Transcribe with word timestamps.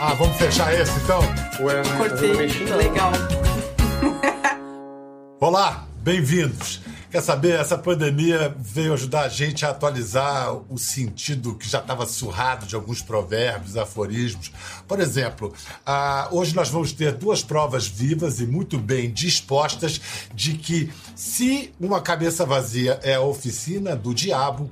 Ah, 0.00 0.14
vamos 0.14 0.36
fechar 0.36 0.72
esse 0.72 0.92
então? 1.00 1.20
Ué, 1.58 1.82
né? 1.82 1.96
Cortei. 1.96 2.32
Legal. 2.32 3.10
Olá, 5.40 5.88
bem-vindos. 5.96 6.80
Quer 7.10 7.20
saber? 7.20 7.58
Essa 7.58 7.76
pandemia 7.76 8.54
veio 8.60 8.92
ajudar 8.92 9.22
a 9.22 9.28
gente 9.28 9.66
a 9.66 9.70
atualizar 9.70 10.54
o 10.72 10.78
sentido 10.78 11.56
que 11.56 11.68
já 11.68 11.80
estava 11.80 12.06
surrado 12.06 12.64
de 12.64 12.76
alguns 12.76 13.02
provérbios, 13.02 13.76
aforismos. 13.76 14.52
Por 14.86 15.00
exemplo, 15.00 15.52
ah, 15.84 16.28
hoje 16.30 16.54
nós 16.54 16.68
vamos 16.68 16.92
ter 16.92 17.12
duas 17.14 17.42
provas 17.42 17.88
vivas 17.88 18.38
e 18.38 18.46
muito 18.46 18.78
bem 18.78 19.10
dispostas 19.10 20.00
de 20.32 20.54
que 20.54 20.92
se 21.16 21.72
uma 21.80 22.00
cabeça 22.00 22.46
vazia 22.46 23.00
é 23.02 23.14
a 23.14 23.20
oficina 23.20 23.96
do 23.96 24.14
diabo, 24.14 24.70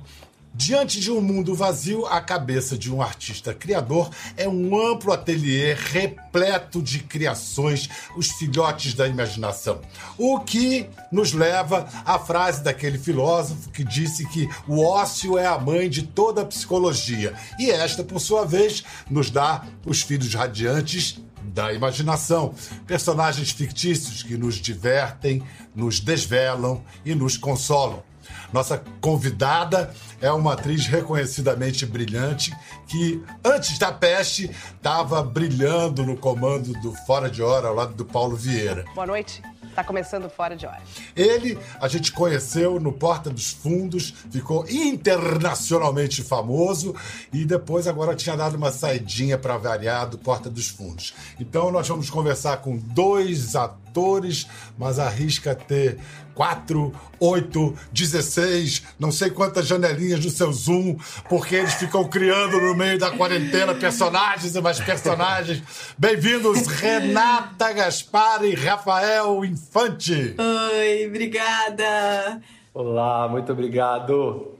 Diante 0.57 0.99
de 0.99 1.11
um 1.11 1.21
mundo 1.21 1.53
vazio, 1.53 2.07
a 2.07 2.19
cabeça 2.19 2.75
de 2.75 2.91
um 2.91 2.99
artista 2.99 3.53
criador 3.53 4.09
é 4.35 4.49
um 4.49 4.75
amplo 4.75 5.13
ateliê 5.13 5.75
repleto 5.75 6.81
de 6.81 6.97
criações, 6.97 7.87
os 8.17 8.31
filhotes 8.31 8.95
da 8.95 9.07
imaginação. 9.07 9.79
O 10.17 10.39
que 10.39 10.89
nos 11.11 11.31
leva 11.31 11.87
à 12.03 12.17
frase 12.17 12.63
daquele 12.63 12.97
filósofo 12.97 13.69
que 13.69 13.83
disse 13.83 14.27
que 14.29 14.49
o 14.67 14.83
ócio 14.83 15.37
é 15.37 15.45
a 15.45 15.59
mãe 15.59 15.87
de 15.87 16.01
toda 16.01 16.41
a 16.41 16.45
psicologia. 16.45 17.35
E 17.59 17.69
esta, 17.69 18.03
por 18.03 18.19
sua 18.19 18.43
vez, 18.43 18.83
nos 19.07 19.29
dá 19.29 19.63
os 19.85 20.01
filhos 20.01 20.33
radiantes 20.33 21.21
da 21.53 21.71
imaginação. 21.71 22.55
Personagens 22.87 23.51
fictícios 23.51 24.23
que 24.23 24.35
nos 24.35 24.55
divertem, 24.55 25.43
nos 25.75 25.99
desvelam 25.99 26.83
e 27.05 27.13
nos 27.13 27.37
consolam. 27.37 28.06
Nossa 28.51 28.81
convidada 29.01 29.93
é 30.21 30.31
uma 30.31 30.53
atriz 30.53 30.85
reconhecidamente 30.87 31.85
brilhante 31.85 32.55
que, 32.87 33.23
antes 33.43 33.77
da 33.77 33.91
peste, 33.91 34.49
estava 34.75 35.21
brilhando 35.23 36.05
no 36.05 36.17
comando 36.17 36.73
do 36.81 36.93
Fora 37.05 37.29
de 37.29 37.41
Hora 37.41 37.67
ao 37.67 37.75
lado 37.75 37.93
do 37.93 38.05
Paulo 38.05 38.35
Vieira. 38.35 38.85
Boa 38.95 39.07
noite. 39.07 39.41
Tá 39.77 39.83
começando 39.83 40.27
fora 40.27 40.55
de 40.55 40.65
hora. 40.65 40.81
Ele 41.15 41.55
a 41.79 41.87
gente 41.87 42.11
conheceu 42.11 42.79
no 42.79 42.91
Porta 42.91 43.29
dos 43.29 43.51
Fundos, 43.51 44.11
ficou 44.31 44.65
internacionalmente 44.67 46.23
famoso 46.23 46.95
e 47.31 47.45
depois 47.45 47.85
agora 47.85 48.15
tinha 48.15 48.35
dado 48.35 48.55
uma 48.55 48.71
saidinha 48.71 49.37
para 49.37 49.55
variar 49.55 50.09
do 50.09 50.17
Porta 50.17 50.49
dos 50.49 50.67
Fundos. 50.67 51.13
Então 51.39 51.69
nós 51.69 51.87
vamos 51.87 52.09
conversar 52.09 52.57
com 52.57 52.75
dois 52.75 53.55
atores, 53.55 54.47
mas 54.79 54.97
arrisca 54.97 55.53
ter 55.53 55.99
4, 56.37 56.93
8, 57.19 57.75
16, 57.91 58.83
não 58.99 59.11
sei 59.11 59.31
quantas 59.31 59.65
janelinhas 59.65 60.23
no 60.23 60.29
seu 60.29 60.53
Zoom, 60.53 60.95
porque 61.27 61.55
eles 61.55 61.73
ficam 61.73 62.07
criando 62.07 62.61
no 62.61 62.75
meio 62.75 62.99
da 62.99 63.09
quarentena 63.09 63.73
personagens 63.73 64.55
e 64.55 64.61
mais 64.61 64.79
personagens. 64.79 65.63
Bem-vindos, 65.97 66.67
Renata 66.79 67.73
Gaspar 67.73 68.45
e 68.45 68.53
Rafael 68.53 69.43
Infante. 69.43 70.35
Oi, 70.37 71.07
obrigada. 71.07 72.39
Olá, 72.71 73.27
muito 73.27 73.51
obrigado. 73.51 74.56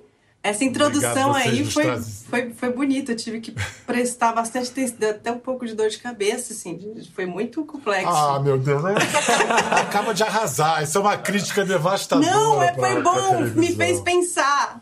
Essa 0.47 0.63
introdução 0.63 1.33
aí 1.33 1.65
foi, 1.65 2.01
foi, 2.29 2.53
foi 2.53 2.71
bonita. 2.71 3.11
Eu 3.11 3.15
tive 3.17 3.41
que 3.41 3.53
prestar 3.85 4.31
bastante 4.31 4.71
atenção, 4.71 4.95
deu 4.97 5.09
até 5.09 5.31
um 5.31 5.39
pouco 5.39 5.65
de 5.65 5.75
dor 5.75 5.89
de 5.89 5.97
cabeça, 5.97 6.53
assim. 6.53 6.79
Foi 7.13 7.25
muito 7.25 7.65
complexo. 7.65 8.07
Ah, 8.07 8.39
meu 8.39 8.57
Deus. 8.57 8.81
Acaba 9.71 10.13
de 10.13 10.23
arrasar. 10.23 10.81
Isso 10.83 10.97
é 10.97 11.01
uma 11.01 11.17
crítica 11.17 11.65
devastadora. 11.65 12.31
Não, 12.31 12.63
é, 12.63 12.73
foi 12.73 13.01
bom, 13.01 13.41
me 13.55 13.75
fez 13.75 13.99
pensar. 13.99 14.81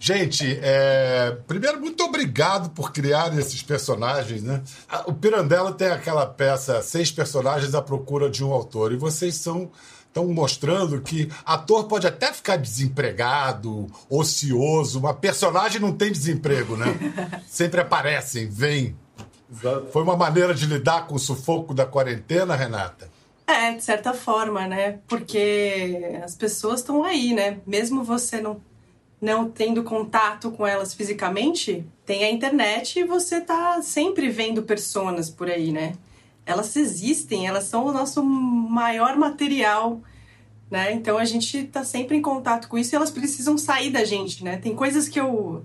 Gente, 0.00 0.58
é, 0.62 1.36
primeiro, 1.46 1.80
muito 1.80 2.02
obrigado 2.04 2.70
por 2.70 2.92
criar 2.92 3.36
esses 3.38 3.62
personagens, 3.62 4.42
né? 4.42 4.62
Ah, 4.88 5.02
O 5.06 5.12
Pirandello 5.12 5.72
tem 5.72 5.88
aquela 5.88 6.24
peça 6.24 6.80
Seis 6.82 7.10
Personagens 7.10 7.74
à 7.74 7.82
Procura 7.82 8.30
de 8.30 8.44
um 8.44 8.52
Autor, 8.52 8.92
e 8.92 8.96
vocês 8.96 9.34
são 9.34 9.70
estão 10.18 10.26
mostrando 10.26 11.00
que 11.00 11.30
ator 11.44 11.84
pode 11.84 12.06
até 12.06 12.32
ficar 12.32 12.56
desempregado, 12.56 13.86
ocioso, 14.10 15.00
mas 15.00 15.16
personagem 15.16 15.80
não 15.80 15.92
tem 15.92 16.10
desemprego, 16.10 16.76
né? 16.76 16.86
Sempre 17.48 17.80
aparecem, 17.80 18.48
vêm. 18.48 18.96
Foi 19.92 20.02
uma 20.02 20.16
maneira 20.16 20.52
de 20.52 20.66
lidar 20.66 21.06
com 21.06 21.14
o 21.14 21.18
sufoco 21.18 21.72
da 21.72 21.86
quarentena, 21.86 22.54
Renata? 22.54 23.08
É, 23.46 23.72
de 23.72 23.82
certa 23.82 24.12
forma, 24.12 24.66
né? 24.66 24.98
Porque 25.08 26.18
as 26.22 26.34
pessoas 26.34 26.80
estão 26.80 27.02
aí, 27.02 27.32
né? 27.32 27.58
Mesmo 27.66 28.04
você 28.04 28.42
não, 28.42 28.60
não 29.18 29.48
tendo 29.48 29.82
contato 29.82 30.50
com 30.50 30.66
elas 30.66 30.92
fisicamente, 30.92 31.82
tem 32.04 32.24
a 32.24 32.30
internet 32.30 32.98
e 32.98 33.04
você 33.04 33.40
tá 33.40 33.80
sempre 33.80 34.28
vendo 34.28 34.62
personas 34.62 35.30
por 35.30 35.48
aí, 35.48 35.72
né? 35.72 35.94
Elas 36.48 36.74
existem, 36.76 37.46
elas 37.46 37.64
são 37.64 37.84
o 37.84 37.92
nosso 37.92 38.24
maior 38.24 39.18
material, 39.18 40.00
né? 40.70 40.92
Então 40.92 41.18
a 41.18 41.24
gente 41.26 41.64
tá 41.64 41.84
sempre 41.84 42.16
em 42.16 42.22
contato 42.22 42.68
com 42.68 42.78
isso 42.78 42.94
e 42.94 42.96
elas 42.96 43.10
precisam 43.10 43.58
sair 43.58 43.90
da 43.90 44.02
gente, 44.02 44.42
né? 44.42 44.56
Tem 44.56 44.74
coisas 44.74 45.10
que 45.10 45.20
eu 45.20 45.62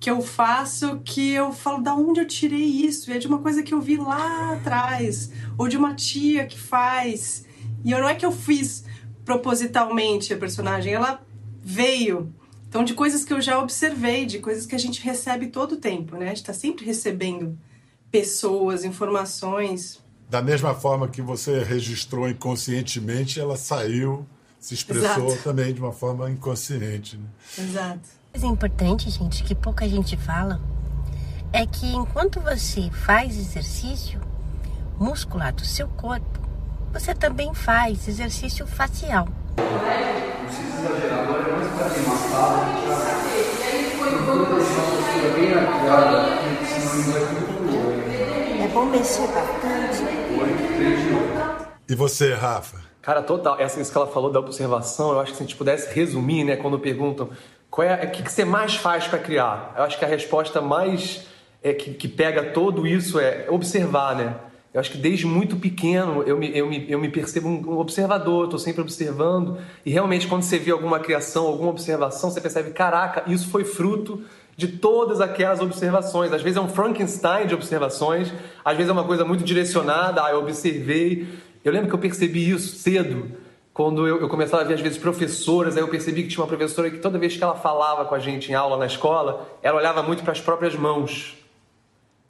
que 0.00 0.08
eu 0.08 0.22
faço 0.22 1.00
que 1.04 1.32
eu 1.32 1.52
falo 1.52 1.82
da 1.82 1.94
onde 1.94 2.20
eu 2.20 2.26
tirei 2.26 2.64
isso? 2.64 3.10
E 3.10 3.14
é 3.14 3.18
de 3.18 3.26
uma 3.26 3.40
coisa 3.40 3.62
que 3.62 3.74
eu 3.74 3.82
vi 3.82 3.98
lá 3.98 4.54
atrás, 4.54 5.30
ou 5.58 5.68
de 5.68 5.76
uma 5.76 5.94
tia 5.94 6.46
que 6.46 6.58
faz. 6.58 7.44
E 7.84 7.90
não 7.90 8.08
é 8.08 8.14
que 8.14 8.24
eu 8.24 8.32
fiz 8.32 8.84
propositalmente 9.26 10.32
a 10.32 10.38
personagem, 10.38 10.94
ela 10.94 11.20
veio. 11.62 12.32
Então, 12.66 12.82
de 12.82 12.94
coisas 12.94 13.24
que 13.24 13.32
eu 13.32 13.42
já 13.42 13.58
observei, 13.58 14.24
de 14.24 14.38
coisas 14.38 14.64
que 14.64 14.74
a 14.74 14.78
gente 14.78 15.02
recebe 15.02 15.48
todo 15.48 15.72
o 15.72 15.76
tempo, 15.76 16.16
né? 16.16 16.26
A 16.26 16.28
gente 16.28 16.44
tá 16.44 16.54
sempre 16.54 16.86
recebendo 16.86 17.58
pessoas, 18.10 18.84
informações. 18.84 20.00
Da 20.28 20.42
mesma 20.42 20.74
forma 20.74 21.08
que 21.08 21.22
você 21.22 21.62
registrou 21.62 22.28
inconscientemente, 22.28 23.40
ela 23.40 23.56
saiu, 23.56 24.26
se 24.58 24.74
expressou 24.74 25.28
Exato. 25.28 25.42
também 25.42 25.72
de 25.72 25.80
uma 25.80 25.92
forma 25.92 26.30
inconsciente. 26.30 27.16
Né? 27.16 27.26
Exato. 27.58 28.00
coisa 28.32 28.46
importante, 28.46 29.10
gente, 29.10 29.42
que 29.42 29.54
pouca 29.54 29.88
gente 29.88 30.16
fala, 30.16 30.60
é 31.52 31.64
que 31.66 31.86
enquanto 31.86 32.40
você 32.40 32.90
faz 32.90 33.36
exercício 33.38 34.20
muscular 34.98 35.54
do 35.54 35.64
seu 35.64 35.88
corpo, 35.88 36.38
você 36.92 37.14
também 37.14 37.54
faz 37.54 38.08
exercício 38.08 38.66
facial. 38.66 39.28
É 39.56 40.28
bom 48.68 48.86
mexer 48.86 49.26
bastante. 49.28 50.02
E 51.88 51.94
você, 51.94 52.34
Rafa? 52.34 52.78
Cara, 53.00 53.22
total. 53.22 53.58
Essa 53.58 53.80
isso 53.80 53.90
que 53.90 53.96
ela 53.96 54.06
falou 54.06 54.30
da 54.30 54.38
observação, 54.38 55.12
eu 55.12 55.20
acho 55.20 55.32
que 55.32 55.38
se 55.38 55.42
a 55.42 55.46
gente 55.46 55.56
pudesse 55.56 55.94
resumir, 55.94 56.44
né, 56.44 56.56
quando 56.56 56.78
perguntam 56.78 57.30
qual 57.70 57.86
é, 57.86 58.04
o 58.04 58.10
que, 58.10 58.22
que 58.22 58.30
você 58.30 58.44
mais 58.44 58.76
faz 58.76 59.06
para 59.06 59.18
criar, 59.18 59.74
eu 59.76 59.84
acho 59.84 59.98
que 59.98 60.04
a 60.04 60.08
resposta 60.08 60.60
mais 60.60 61.26
é, 61.62 61.72
que, 61.72 61.94
que 61.94 62.08
pega 62.08 62.50
todo 62.50 62.86
isso 62.86 63.18
é 63.18 63.46
observar, 63.48 64.14
né? 64.16 64.34
Eu 64.72 64.80
acho 64.80 64.90
que 64.90 64.98
desde 64.98 65.26
muito 65.26 65.56
pequeno 65.56 66.22
eu 66.22 66.36
me, 66.36 66.56
eu 66.56 66.68
me, 66.68 66.90
eu 66.90 66.98
me 66.98 67.08
percebo 67.08 67.48
um, 67.48 67.74
um 67.74 67.78
observador, 67.78 68.44
estou 68.44 68.58
sempre 68.58 68.82
observando, 68.82 69.58
e 69.84 69.90
realmente 69.90 70.26
quando 70.26 70.42
você 70.42 70.58
vê 70.58 70.70
alguma 70.70 71.00
criação, 71.00 71.46
alguma 71.46 71.70
observação, 71.70 72.30
você 72.30 72.40
percebe, 72.40 72.70
caraca, 72.70 73.24
isso 73.30 73.48
foi 73.48 73.64
fruto 73.64 74.22
de 74.58 74.66
todas 74.66 75.20
aquelas 75.20 75.60
observações. 75.60 76.32
Às 76.32 76.42
vezes 76.42 76.56
é 76.56 76.60
um 76.60 76.68
Frankenstein 76.68 77.46
de 77.46 77.54
observações, 77.54 78.32
às 78.64 78.76
vezes 78.76 78.90
é 78.90 78.92
uma 78.92 79.04
coisa 79.04 79.24
muito 79.24 79.44
direcionada, 79.44 80.24
ah, 80.24 80.32
eu 80.32 80.40
observei. 80.40 81.28
Eu 81.64 81.72
lembro 81.72 81.88
que 81.88 81.94
eu 81.94 81.98
percebi 81.98 82.50
isso 82.50 82.76
cedo, 82.76 83.30
quando 83.72 84.04
eu, 84.08 84.20
eu 84.20 84.28
começava 84.28 84.64
a 84.64 84.66
ver 84.66 84.74
às 84.74 84.80
vezes 84.80 84.98
professoras, 84.98 85.76
aí 85.76 85.82
eu 85.84 85.86
percebi 85.86 86.24
que 86.24 86.30
tinha 86.30 86.42
uma 86.42 86.48
professora 86.48 86.90
que 86.90 86.98
toda 86.98 87.16
vez 87.20 87.36
que 87.36 87.44
ela 87.44 87.54
falava 87.54 88.04
com 88.04 88.16
a 88.16 88.18
gente 88.18 88.50
em 88.50 88.54
aula 88.56 88.76
na 88.76 88.86
escola, 88.86 89.48
ela 89.62 89.78
olhava 89.78 90.02
muito 90.02 90.24
para 90.24 90.32
as 90.32 90.40
próprias 90.40 90.74
mãos. 90.74 91.36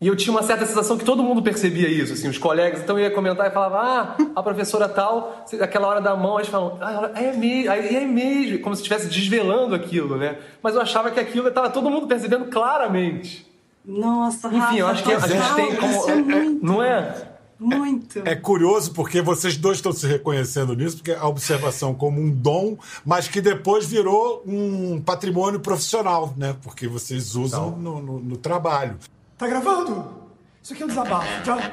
E 0.01 0.07
eu 0.07 0.15
tinha 0.15 0.31
uma 0.33 0.45
certa 0.45 0.65
sensação 0.65 0.97
que 0.97 1.05
todo 1.05 1.25
mundo 1.25 1.43
percebia 1.43 1.89
isso, 1.89 2.13
assim, 2.13 2.29
os 2.29 2.39
colegas. 2.39 2.81
Então 2.81 2.97
eu 2.97 3.05
ia 3.05 3.11
comentar 3.11 3.49
e 3.49 3.51
falava, 3.51 3.79
ah, 3.81 4.17
a 4.37 4.43
professora 4.43 4.89
tal, 4.89 5.45
aquela 5.61 5.89
hora 5.89 6.01
da 6.01 6.15
mão, 6.17 6.37
eles 6.39 6.49
falam, 6.49 6.79
ah, 6.81 7.11
é 7.17 7.33
mesmo, 7.33 7.73
é 7.73 8.01
mesmo, 8.07 8.61
como 8.61 8.77
se 8.77 8.83
estivesse 8.83 9.09
desvelando 9.09 9.75
aquilo, 9.75 10.17
né? 10.17 10.39
Mas 10.63 10.77
eu 10.77 10.81
achava 10.81 11.11
que 11.11 11.19
aquilo 11.19 11.49
estava 11.49 11.69
todo 11.69 11.91
mundo 11.91 12.07
percebendo 12.07 12.45
claramente. 12.47 13.45
Nossa, 13.85 14.49
Enfim, 14.49 14.77
eu 14.79 14.87
Rafa, 14.87 14.91
acho 14.91 15.03
que 15.05 15.13
a 15.13 15.19
gente 15.27 15.55
tem 15.57 15.77
como. 15.77 15.93
isso 15.93 16.11
é 16.11 16.15
muito, 16.17 16.65
Não 16.65 16.83
é? 16.83 17.29
muito. 17.59 18.23
É 18.25 18.37
curioso 18.37 18.93
porque 18.93 19.21
vocês 19.21 19.57
dois 19.57 19.79
estão 19.79 19.91
se 19.93 20.07
reconhecendo 20.07 20.77
nisso, 20.77 20.99
porque 20.99 21.11
a 21.11 21.27
observação 21.27 21.93
como 21.93 22.21
um 22.21 22.31
dom, 22.31 22.77
mas 23.05 23.27
que 23.27 23.41
depois 23.41 23.85
virou 23.87 24.45
um 24.47 25.01
patrimônio 25.01 25.59
profissional, 25.59 26.33
né? 26.37 26.55
Porque 26.63 26.87
vocês 26.87 27.35
usam 27.35 27.71
no, 27.73 28.01
no- 28.01 28.21
no 28.21 28.37
trabalho. 28.37 28.97
Tá 29.39 29.47
gravando? 29.47 30.29
Isso 30.63 30.73
aqui 30.75 30.83
é 30.83 30.85
um 30.85 30.89
desabafo. 30.89 31.45
Já. 31.45 31.73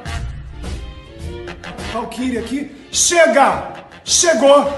Valkyrie 1.91 2.37
aqui. 2.37 2.87
Chega! 2.91 3.85
Chegou! 4.03 4.71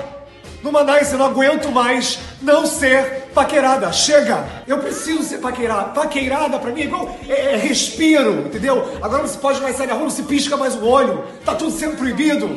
Numa 0.63 0.83
nice, 0.83 1.11
eu 1.11 1.19
não 1.19 1.27
aguento 1.27 1.71
mais 1.71 2.17
não 2.41 2.65
ser 2.65 3.27
Paquerada, 3.37 3.93
chega! 3.93 4.63
Eu 4.65 4.79
preciso 4.79 5.21
ser 5.21 5.37
paquerada. 5.37 5.89
Paqueirada 5.89 6.57
pra 6.57 6.71
mim 6.71 6.81
é 6.81 6.85
igual 6.85 7.15
é, 7.27 7.53
é 7.53 7.55
respiro, 7.55 8.47
entendeu? 8.47 8.97
Agora 8.99 9.27
se 9.27 9.37
pode 9.37 9.61
mais 9.61 9.77
sair 9.77 9.85
na 9.85 9.93
rua, 9.93 10.05
não 10.05 10.09
se 10.09 10.23
pisca 10.23 10.57
mais 10.57 10.73
o 10.73 10.83
olho. 10.83 11.23
Tá 11.45 11.53
tudo 11.53 11.69
sendo 11.69 11.95
proibido. 11.95 12.47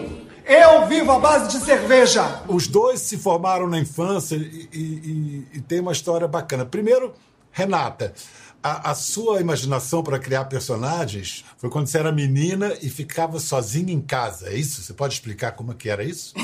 Eu 0.47 0.87
vivo 0.87 1.13
à 1.13 1.19
base 1.19 1.51
de 1.51 1.63
cerveja. 1.63 2.43
Os 2.49 2.67
dois 2.67 3.01
se 3.01 3.19
formaram 3.19 3.69
na 3.69 3.79
infância 3.79 4.37
e, 4.37 4.69
e, 4.73 5.47
e 5.53 5.61
tem 5.61 5.81
uma 5.81 5.93
história 5.93 6.27
bacana. 6.27 6.65
Primeiro, 6.65 7.13
Renata, 7.53 8.15
a, 8.63 8.91
a 8.91 8.95
sua 8.95 9.41
imaginação 9.41 10.03
para 10.03 10.19
criar 10.19 10.45
personagens 10.45 11.45
foi 11.57 11.71
quando 11.71 11.87
você 11.87 11.99
era 11.99 12.13
menina 12.13 12.77
e 12.83 12.91
ficava 12.91 13.39
sozinha 13.39 13.93
em 13.93 14.01
casa, 14.01 14.51
é 14.51 14.57
isso? 14.57 14.83
Você 14.83 14.93
pode 14.93 15.15
explicar 15.15 15.53
como 15.53 15.73
é 15.73 15.75
que 15.75 15.89
era 15.89 16.05
isso? 16.05 16.35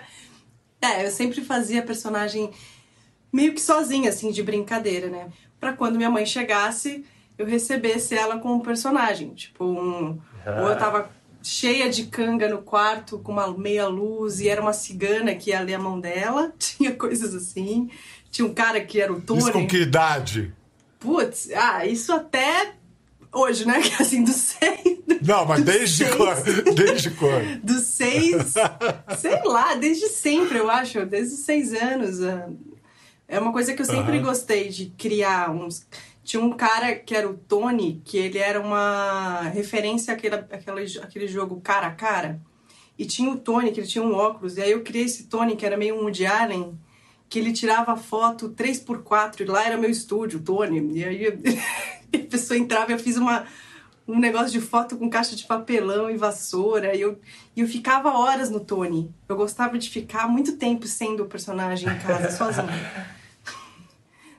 é, 0.80 1.06
eu 1.06 1.10
sempre 1.10 1.42
fazia 1.42 1.82
personagem 1.82 2.50
meio 3.32 3.52
que 3.52 3.60
sozinha, 3.60 4.10
assim, 4.10 4.30
de 4.30 4.42
brincadeira, 4.42 5.08
né? 5.08 5.28
Pra 5.58 5.72
quando 5.72 5.96
minha 5.96 6.10
mãe 6.10 6.24
chegasse, 6.24 7.04
eu 7.36 7.44
recebesse 7.44 8.14
ela 8.14 8.38
como 8.38 8.54
um 8.54 8.60
personagem. 8.60 9.34
Tipo, 9.34 9.64
um. 9.64 10.18
Ah. 10.46 10.62
Ou 10.62 10.68
eu 10.68 10.78
tava 10.78 11.10
cheia 11.42 11.90
de 11.90 12.04
canga 12.04 12.48
no 12.48 12.62
quarto, 12.62 13.18
com 13.18 13.32
uma 13.32 13.52
meia 13.56 13.86
luz, 13.86 14.40
e 14.40 14.48
era 14.48 14.62
uma 14.62 14.72
cigana 14.72 15.34
que 15.34 15.50
ia 15.50 15.60
ler 15.60 15.74
a 15.74 15.78
mão 15.78 16.00
dela. 16.00 16.52
Tinha 16.58 16.94
coisas 16.94 17.34
assim. 17.34 17.90
Tinha 18.30 18.46
um 18.46 18.54
cara 18.54 18.80
que 18.80 19.00
era 19.00 19.12
o 19.12 19.20
Tony. 19.20 19.40
Isso 19.40 19.52
com 19.52 19.66
que 19.66 19.78
idade? 19.78 20.54
Putz, 21.04 21.50
ah, 21.54 21.84
isso 21.84 22.10
até 22.14 22.72
hoje, 23.30 23.66
né? 23.66 23.78
Assim, 24.00 24.24
dos 24.24 24.36
seis. 24.36 24.98
Não, 25.20 25.44
mas 25.44 25.62
desde 25.62 26.06
seis, 26.06 26.14
quando? 26.14 26.74
Desde 26.74 27.10
quando? 27.10 27.60
Dos 27.62 27.82
seis. 27.82 28.54
sei 29.18 29.42
lá, 29.44 29.74
desde 29.74 30.08
sempre, 30.08 30.58
eu 30.58 30.70
acho. 30.70 31.04
Desde 31.04 31.34
os 31.34 31.40
seis 31.40 31.74
anos. 31.74 32.22
Ah, 32.22 32.48
é 33.28 33.38
uma 33.38 33.52
coisa 33.52 33.74
que 33.74 33.82
eu 33.82 33.86
sempre 33.86 34.16
uhum. 34.16 34.24
gostei 34.24 34.70
de 34.70 34.86
criar 34.96 35.50
uns. 35.50 35.86
Tinha 36.22 36.42
um 36.42 36.52
cara 36.52 36.94
que 36.94 37.14
era 37.14 37.28
o 37.28 37.34
Tony, 37.34 38.00
que 38.02 38.16
ele 38.16 38.38
era 38.38 38.58
uma 38.58 39.42
referência 39.42 40.14
àquele, 40.14 40.36
àquele, 40.36 40.98
àquele 41.02 41.28
jogo 41.28 41.60
cara 41.60 41.88
a 41.88 41.90
cara. 41.90 42.40
E 42.98 43.04
tinha 43.04 43.30
o 43.30 43.36
Tony, 43.36 43.72
que 43.72 43.80
ele 43.80 43.86
tinha 43.86 44.02
um 44.02 44.14
óculos. 44.14 44.56
E 44.56 44.62
aí 44.62 44.70
eu 44.70 44.82
criei 44.82 45.04
esse 45.04 45.24
Tony, 45.24 45.54
que 45.54 45.66
era 45.66 45.76
meio 45.76 45.96
um 45.96 46.04
Woody 46.04 46.24
Allen, 46.24 46.78
que 47.34 47.40
ele 47.40 47.52
tirava 47.52 47.96
foto 47.96 48.50
3x4. 48.50 49.40
E 49.40 49.44
lá 49.44 49.66
era 49.66 49.76
meu 49.76 49.90
estúdio, 49.90 50.38
Tony. 50.38 51.00
E 51.00 51.04
aí 51.04 51.26
a 52.14 52.30
pessoa 52.30 52.56
entrava 52.56 52.92
e 52.92 52.94
eu 52.94 52.98
fiz 53.00 53.16
uma, 53.16 53.44
um 54.06 54.20
negócio 54.20 54.52
de 54.52 54.60
foto 54.60 54.96
com 54.96 55.10
caixa 55.10 55.34
de 55.34 55.42
papelão 55.42 56.08
e 56.08 56.16
vassoura. 56.16 56.94
E 56.94 57.00
eu, 57.00 57.18
e 57.56 57.60
eu 57.60 57.66
ficava 57.66 58.16
horas 58.16 58.50
no 58.50 58.60
Tony. 58.60 59.12
Eu 59.28 59.34
gostava 59.34 59.76
de 59.76 59.90
ficar 59.90 60.28
muito 60.28 60.56
tempo 60.56 60.86
sendo 60.86 61.24
o 61.24 61.26
personagem 61.26 61.92
em 61.92 61.98
casa, 61.98 62.30
sozinha. 62.38 63.16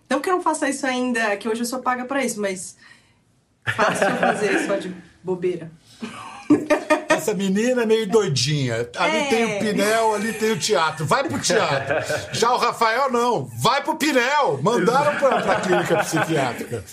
Não 0.10 0.22
que 0.22 0.30
eu 0.30 0.36
não 0.36 0.42
faça 0.42 0.70
isso 0.70 0.88
ainda, 0.88 1.36
que 1.36 1.50
hoje 1.50 1.64
eu 1.64 1.66
sou 1.66 1.80
paga 1.80 2.06
para 2.06 2.24
isso, 2.24 2.40
mas 2.40 2.78
fácil 3.76 4.16
fazer 4.22 4.66
só 4.66 4.78
de 4.78 4.96
bobeira. 5.22 5.70
Essa 7.26 7.34
menina 7.34 7.82
é 7.82 7.86
meio 7.88 8.08
doidinha. 8.08 8.88
Ali 8.98 9.18
é. 9.18 9.30
tem 9.30 9.46
o 9.46 9.60
Pinel, 9.60 10.14
ali 10.14 10.32
tem 10.34 10.52
o 10.52 10.60
teatro. 10.60 11.08
Vai 11.08 11.28
pro 11.28 11.40
teatro. 11.40 11.96
Já 12.32 12.54
o 12.54 12.58
Rafael, 12.58 13.12
não. 13.12 13.46
Vai 13.60 13.82
pro 13.82 13.96
Pinel. 13.96 14.60
Mandaram 14.62 15.18
pra, 15.18 15.42
pra 15.42 15.56
clínica 15.56 15.98
psiquiátrica. 15.98 16.84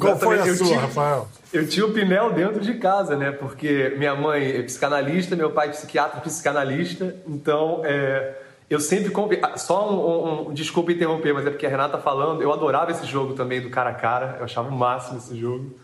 Qual 0.00 0.18
foi 0.18 0.40
a 0.40 0.46
eu 0.46 0.56
sua, 0.56 0.66
tinha, 0.66 0.80
Rafael? 0.80 1.28
Eu 1.52 1.68
tinha 1.68 1.84
o 1.84 1.92
Pinel 1.92 2.32
dentro 2.32 2.58
de 2.58 2.72
casa, 2.78 3.16
né? 3.16 3.32
Porque 3.32 3.94
minha 3.98 4.14
mãe 4.14 4.50
é 4.50 4.62
psicanalista, 4.62 5.36
meu 5.36 5.50
pai 5.50 5.68
é 5.68 5.70
psiquiatra 5.72 6.22
psicanalista. 6.22 7.14
Então, 7.26 7.82
é 7.84 8.34
eu 8.70 8.80
sempre. 8.80 9.12
Ah, 9.42 9.58
só 9.58 9.92
um, 9.92 9.98
um, 9.98 10.48
um, 10.48 10.54
Desculpa 10.54 10.90
interromper, 10.90 11.34
mas 11.34 11.46
é 11.46 11.50
porque 11.50 11.66
a 11.66 11.68
Renata 11.68 11.98
tá 11.98 12.02
falando. 12.02 12.40
Eu 12.40 12.50
adorava 12.50 12.90
esse 12.90 13.04
jogo 13.04 13.34
também 13.34 13.60
do 13.60 13.68
cara 13.68 13.90
a 13.90 13.94
cara. 13.94 14.36
Eu 14.38 14.46
achava 14.46 14.70
o 14.70 14.72
máximo 14.72 15.18
esse 15.18 15.38
jogo. 15.38 15.76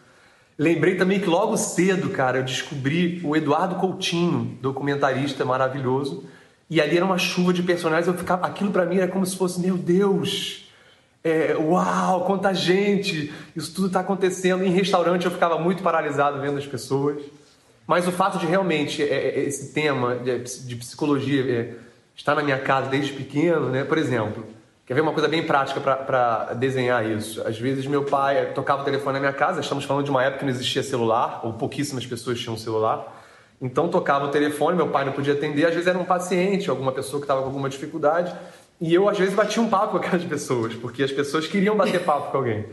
Lembrei 0.58 0.96
também 0.96 1.20
que 1.20 1.28
logo 1.28 1.56
cedo, 1.56 2.10
cara, 2.10 2.38
eu 2.38 2.42
descobri 2.42 3.20
o 3.22 3.36
Eduardo 3.36 3.76
Coutinho, 3.76 4.58
documentarista 4.60 5.44
maravilhoso. 5.44 6.24
E 6.68 6.80
ali 6.80 6.96
era 6.96 7.04
uma 7.04 7.16
chuva 7.16 7.52
de 7.52 7.62
personagens. 7.62 8.08
Eu 8.08 8.14
ficava, 8.14 8.44
aquilo 8.44 8.72
para 8.72 8.84
mim 8.84 8.96
era 8.96 9.06
como 9.06 9.24
se 9.24 9.36
fosse, 9.36 9.60
meu 9.60 9.76
Deus, 9.76 10.68
é, 11.22 11.56
uau, 11.56 12.24
quanta 12.24 12.52
gente, 12.52 13.32
isso 13.54 13.72
tudo 13.72 13.86
está 13.86 14.00
acontecendo. 14.00 14.64
Em 14.64 14.70
restaurante 14.70 15.26
eu 15.26 15.30
ficava 15.30 15.58
muito 15.58 15.82
paralisado 15.82 16.40
vendo 16.40 16.58
as 16.58 16.66
pessoas. 16.66 17.22
Mas 17.86 18.06
o 18.06 18.12
fato 18.12 18.38
de 18.38 18.46
realmente 18.46 19.02
é, 19.02 19.06
é, 19.06 19.40
esse 19.44 19.72
tema 19.72 20.16
de, 20.16 20.38
de 20.40 20.76
psicologia 20.76 21.42
é, 21.50 21.74
está 22.16 22.34
na 22.34 22.42
minha 22.42 22.58
casa 22.58 22.90
desde 22.90 23.12
pequeno, 23.12 23.70
né? 23.70 23.84
Por 23.84 23.96
exemplo, 23.96 24.44
quer 24.88 24.94
ver 24.94 25.02
uma 25.02 25.12
coisa 25.12 25.28
bem 25.28 25.46
prática 25.46 25.78
para 25.82 26.54
desenhar 26.54 27.04
isso? 27.06 27.46
Às 27.46 27.58
vezes 27.58 27.86
meu 27.86 28.04
pai 28.04 28.52
tocava 28.54 28.80
o 28.80 28.84
telefone 28.86 29.12
na 29.12 29.20
minha 29.20 29.32
casa, 29.34 29.60
estamos 29.60 29.84
falando 29.84 30.06
de 30.06 30.10
uma 30.10 30.24
época 30.24 30.38
que 30.38 30.44
não 30.46 30.50
existia 30.50 30.82
celular, 30.82 31.42
ou 31.44 31.52
pouquíssimas 31.52 32.06
pessoas 32.06 32.40
tinham 32.40 32.56
celular. 32.56 33.22
Então 33.60 33.88
tocava 33.88 34.24
o 34.24 34.28
telefone, 34.28 34.78
meu 34.78 34.88
pai 34.88 35.04
não 35.04 35.12
podia 35.12 35.34
atender, 35.34 35.66
às 35.66 35.74
vezes 35.74 35.86
era 35.86 35.98
um 35.98 36.06
paciente, 36.06 36.70
alguma 36.70 36.90
pessoa 36.90 37.20
que 37.20 37.24
estava 37.24 37.42
com 37.42 37.48
alguma 37.48 37.68
dificuldade, 37.68 38.34
e 38.80 38.94
eu 38.94 39.06
às 39.06 39.18
vezes 39.18 39.34
batia 39.34 39.62
um 39.62 39.68
papo 39.68 39.90
com 39.90 39.96
aquelas 39.98 40.24
pessoas, 40.26 40.72
porque 40.76 41.02
as 41.02 41.12
pessoas 41.12 41.46
queriam 41.46 41.76
bater 41.76 42.02
papo 42.02 42.30
com 42.30 42.38
alguém. 42.38 42.64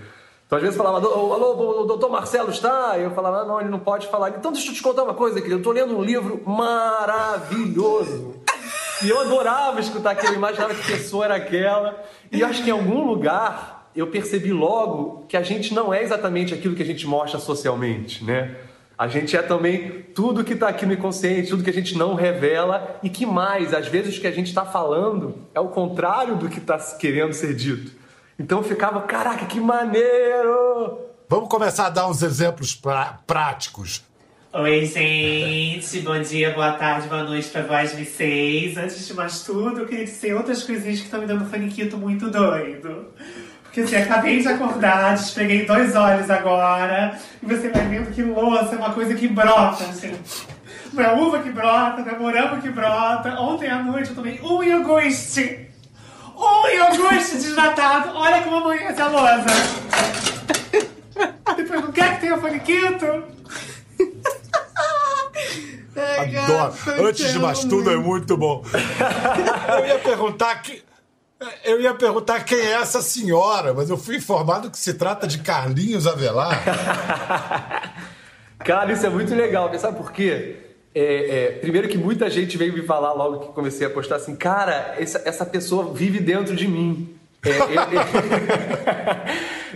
Então, 0.45 0.57
às 0.57 0.61
vezes 0.61 0.77
falava, 0.77 1.05
alô, 1.05 1.81
o 1.81 1.85
doutor 1.85 2.09
Marcelo 2.09 2.49
está? 2.49 2.97
E 2.97 3.03
eu 3.03 3.11
falava, 3.11 3.43
não, 3.43 3.59
ele 3.59 3.69
não 3.69 3.79
pode 3.79 4.07
falar. 4.07 4.29
Então, 4.29 4.53
deixa 4.53 4.69
eu 4.69 4.75
te 4.75 4.81
contar 4.81 5.03
uma 5.03 5.15
coisa, 5.15 5.37
querido. 5.41 5.55
Eu 5.55 5.57
estou 5.57 5.73
lendo 5.73 5.97
um 5.97 6.03
livro 6.03 6.39
maravilhoso. 6.45 8.34
E 9.03 9.09
eu 9.09 9.19
adorava 9.19 9.79
escutar 9.79 10.11
aquilo, 10.11 10.33
eu 10.33 10.37
imaginava 10.37 10.73
que 10.73 10.87
pessoa 10.87 11.25
era 11.25 11.35
aquela. 11.35 12.03
E 12.31 12.43
acho 12.43 12.63
que 12.63 12.69
em 12.69 12.73
algum 12.73 13.05
lugar 13.05 13.89
eu 13.95 14.07
percebi 14.07 14.51
logo 14.51 15.25
que 15.27 15.37
a 15.37 15.43
gente 15.43 15.73
não 15.73 15.93
é 15.93 16.03
exatamente 16.03 16.53
aquilo 16.53 16.75
que 16.75 16.83
a 16.83 16.85
gente 16.85 17.05
mostra 17.07 17.39
socialmente, 17.39 18.23
né? 18.23 18.55
A 18.97 19.07
gente 19.07 19.35
é 19.35 19.41
também 19.41 20.05
tudo 20.15 20.43
que 20.43 20.53
está 20.53 20.69
aqui 20.69 20.85
no 20.85 20.93
inconsciente, 20.93 21.49
tudo 21.49 21.63
que 21.63 21.69
a 21.69 21.73
gente 21.73 21.97
não 21.97 22.15
revela 22.15 22.97
e 23.03 23.09
que 23.09 23.25
mais, 23.25 23.73
às 23.73 23.87
vezes 23.87 24.17
o 24.17 24.21
que 24.21 24.27
a 24.27 24.31
gente 24.31 24.47
está 24.47 24.65
falando 24.65 25.35
é 25.53 25.59
o 25.59 25.67
contrário 25.67 26.37
do 26.37 26.47
que 26.47 26.59
está 26.59 26.77
querendo 26.77 27.33
ser 27.33 27.53
dito. 27.53 27.91
Então 28.39 28.59
eu 28.59 28.63
ficava, 28.63 29.01
caraca, 29.01 29.45
que 29.45 29.59
maneiro! 29.59 30.99
Vamos 31.27 31.49
começar 31.49 31.87
a 31.87 31.89
dar 31.89 32.07
uns 32.07 32.21
exemplos 32.21 32.79
práticos. 33.27 34.03
Oi, 34.57 34.85
gente. 34.85 35.99
Bom 35.99 36.17
dia, 36.21 36.53
boa 36.53 36.71
tarde, 36.71 37.09
boa 37.09 37.23
noite 37.25 37.49
pra 37.49 37.63
vós 37.63 37.91
vocês. 37.91 38.77
Antes 38.77 39.05
de 39.05 39.13
mais 39.13 39.41
tudo, 39.41 39.81
eu 39.81 39.85
queria 39.85 40.05
dizer 40.05 40.33
outras 40.33 40.63
coisinhas 40.63 40.99
que 40.99 41.03
estão 41.03 41.19
me 41.19 41.27
dando 41.27 41.43
faniquito 41.49 41.97
muito 41.97 42.29
doido. 42.31 43.07
Porque 43.63 43.81
assim, 43.81 43.97
acabei 43.97 44.39
de 44.39 44.47
acordar, 44.47 45.15
despeguei 45.15 45.65
dois 45.65 45.93
olhos 45.93 46.29
agora, 46.29 47.19
e 47.43 47.45
você 47.45 47.67
vai 47.67 47.85
vendo 47.85 48.13
que 48.13 48.23
louça 48.23 48.75
é 48.75 48.77
uma 48.77 48.93
coisa 48.93 49.13
que 49.13 49.27
brota, 49.27 49.83
assim. 49.83 50.15
Não 50.93 51.03
é 51.03 51.13
uva 51.13 51.39
que 51.39 51.49
brota, 51.49 52.01
não 52.01 52.09
é 52.09 52.17
morango 52.17 52.61
que 52.61 52.69
brota. 52.69 53.37
Ontem 53.37 53.69
à 53.69 53.83
noite 53.83 54.11
eu 54.11 54.15
tomei 54.15 54.39
um 54.41 54.63
iogurte. 54.63 55.67
Um 56.33 56.67
iogurte 56.69 57.35
desnatado. 57.35 58.11
Olha 58.15 58.41
como 58.41 58.55
amanhece 58.55 59.01
a 59.01 59.07
lousa. 59.09 59.45
Depois 61.57 61.81
não 61.81 61.91
quer 61.91 62.15
que 62.15 62.21
tenha 62.21 62.37
faniquito? 62.37 63.34
Adoro. 66.25 66.73
Antes 67.07 67.33
de 67.33 67.39
mais 67.39 67.63
tudo, 67.63 67.89
é 67.91 67.97
muito 67.97 68.37
bom. 68.37 68.63
Eu 69.77 69.85
ia 69.85 69.99
perguntar 69.99 70.55
que. 70.61 70.83
Eu 71.63 71.81
ia 71.81 71.93
perguntar 71.93 72.43
quem 72.43 72.57
é 72.57 72.73
essa 72.73 73.01
senhora, 73.01 73.73
mas 73.73 73.89
eu 73.89 73.97
fui 73.97 74.15
informado 74.15 74.71
que 74.71 74.77
se 74.77 74.93
trata 74.93 75.27
de 75.27 75.39
Carlinhos 75.39 76.07
Avelar. 76.07 76.63
Cara, 78.59 78.91
isso 78.93 79.05
é 79.05 79.09
muito 79.09 79.35
legal, 79.35 79.71
sabe 79.77 79.97
por 79.97 80.11
quê? 80.11 80.55
É, 80.95 81.01
é, 81.01 81.51
primeiro 81.59 81.89
que 81.89 81.97
muita 81.97 82.29
gente 82.29 82.57
veio 82.57 82.73
me 82.73 82.81
falar 82.81 83.11
logo 83.11 83.39
que 83.39 83.53
comecei 83.53 83.85
a 83.85 83.89
postar 83.89 84.15
assim, 84.15 84.33
cara, 84.33 84.95
essa, 84.97 85.21
essa 85.25 85.45
pessoa 85.45 85.93
vive 85.93 86.21
dentro 86.21 86.55
de 86.55 86.67
mim. 86.69 87.14
É, 87.45 87.57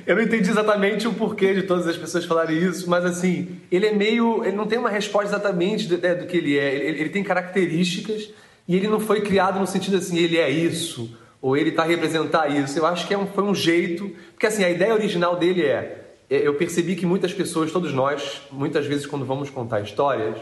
eu 0.11 0.15
não 0.15 0.23
entendi 0.23 0.49
exatamente 0.49 1.07
o 1.07 1.13
porquê 1.13 1.53
de 1.53 1.63
todas 1.63 1.87
as 1.87 1.95
pessoas 1.95 2.25
falarem 2.25 2.57
isso, 2.57 2.89
mas 2.89 3.05
assim, 3.05 3.59
ele 3.71 3.85
é 3.85 3.93
meio. 3.93 4.43
Ele 4.43 4.55
não 4.55 4.65
tem 4.65 4.79
uma 4.79 4.89
resposta 4.89 5.29
exatamente 5.29 5.87
do, 5.87 5.97
né, 5.97 6.15
do 6.15 6.25
que 6.25 6.37
ele 6.37 6.57
é. 6.57 6.73
Ele, 6.73 7.01
ele, 7.01 7.09
tem 7.09 7.23
características 7.23 8.29
e 8.67 8.75
ele 8.75 8.87
não 8.87 8.99
foi 8.99 9.21
criado 9.21 9.59
no 9.59 9.67
sentido 9.67 9.97
assim, 9.97 10.17
ele 10.17 10.37
é 10.37 10.49
isso, 10.49 11.17
ou 11.41 11.55
ele 11.55 11.69
está 11.69 11.83
a 11.83 11.85
representar 11.85 12.47
isso. 12.49 12.77
Eu 12.77 12.85
acho 12.85 13.07
que 13.07 13.13
é 13.13 13.17
um, 13.17 13.27
foi 13.27 13.43
um 13.43 13.53
jeito. 13.53 14.09
Porque 14.31 14.47
assim, 14.47 14.63
a 14.63 14.69
ideia 14.69 14.93
original 14.93 15.35
dele 15.35 15.63
é. 15.63 16.05
é 16.29 16.47
eu 16.47 16.55
percebi 16.55 16.95
que 16.95 17.05
muitas 17.05 17.33
pessoas, 17.33 17.71
todos 17.71 17.93
nós, 17.93 18.41
muitas 18.51 18.85
vezes 18.85 19.05
quando 19.05 19.25
vamos 19.25 19.49
contar 19.49 19.81
histórias, 19.81 20.37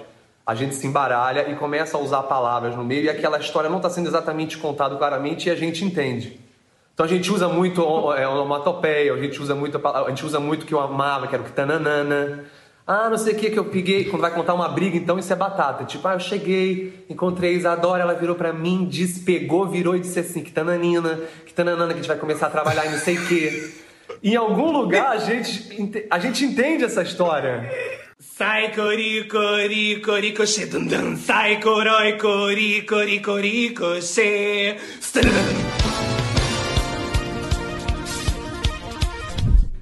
a 0.45 0.55
gente 0.55 0.75
se 0.75 0.87
embaralha 0.87 1.51
e 1.51 1.55
começa 1.55 1.97
a 1.97 1.99
usar 1.99 2.23
palavras 2.23 2.73
no 2.73 2.85
meio 2.85 3.03
e 3.03 3.09
aquela 3.09 3.37
história 3.37 3.69
não 3.69 3.77
está 3.77 3.89
sendo 3.89 4.07
exatamente 4.07 4.57
contada 4.57 4.95
claramente 4.95 5.49
e 5.49 5.51
a 5.51 5.55
gente 5.55 5.83
entende. 5.83 6.46
Então 6.97 7.05
a 7.05 7.09
gente 7.09 7.31
usa 7.31 7.47
muito 7.47 7.83
é, 8.13 8.27
onomatopeia, 8.27 9.13
a 9.13 9.17
gente 9.21 9.39
usa 9.39 9.53
muito 9.53 9.79
a 9.87 10.09
gente 10.09 10.25
usa 10.25 10.39
muito 10.39 10.65
que 10.65 10.73
eu 10.73 10.79
amava, 10.79 11.27
que 11.27 11.35
era 11.35 11.43
o 11.43 11.45
que 11.45 11.51
tananana. 11.51 12.45
Ah, 12.87 13.07
não 13.07 13.19
sei 13.19 13.35
o 13.35 13.37
que 13.37 13.51
que 13.51 13.59
eu 13.59 13.65
peguei. 13.65 14.05
Quando 14.05 14.23
vai 14.23 14.33
contar 14.33 14.55
uma 14.55 14.67
briga, 14.67 14.97
então 14.97 15.19
isso 15.19 15.31
é 15.31 15.35
batata. 15.35 15.85
Tipo, 15.85 16.07
ah, 16.07 16.13
eu 16.13 16.19
cheguei, 16.19 17.05
encontrei 17.07 17.51
a 17.51 17.53
Isadora, 17.53 18.01
ela 18.01 18.15
virou 18.15 18.35
pra 18.35 18.51
mim, 18.51 18.87
disse, 18.89 19.19
pegou, 19.19 19.67
virou 19.67 19.95
e 19.95 19.99
disse 19.99 20.19
assim: 20.19 20.41
que 20.41 20.51
tananina, 20.51 21.19
que 21.45 21.53
tananana, 21.53 21.89
que 21.89 21.99
a 21.99 22.01
gente 22.01 22.07
vai 22.07 22.17
começar 22.17 22.47
a 22.47 22.49
trabalhar 22.49 22.87
e 22.87 22.89
não 22.89 22.97
sei 22.97 23.15
o 23.15 23.27
quê. 23.27 23.73
Em 24.23 24.35
algum 24.35 24.71
lugar 24.71 25.11
a 25.11 25.17
gente, 25.17 26.07
a 26.09 26.17
gente 26.17 26.45
entende 26.45 26.83
essa 26.83 27.03
história. 27.03 27.69
Sai 28.19 28.73
cori 28.73 29.27
cori 29.27 30.01
cori 30.01 30.33
coxê 30.33 30.65
dum 30.65 30.87
dum 30.87 31.15
Sai 31.15 31.59
coroi 31.61 32.17
cori 32.17 32.81
cori 32.81 33.21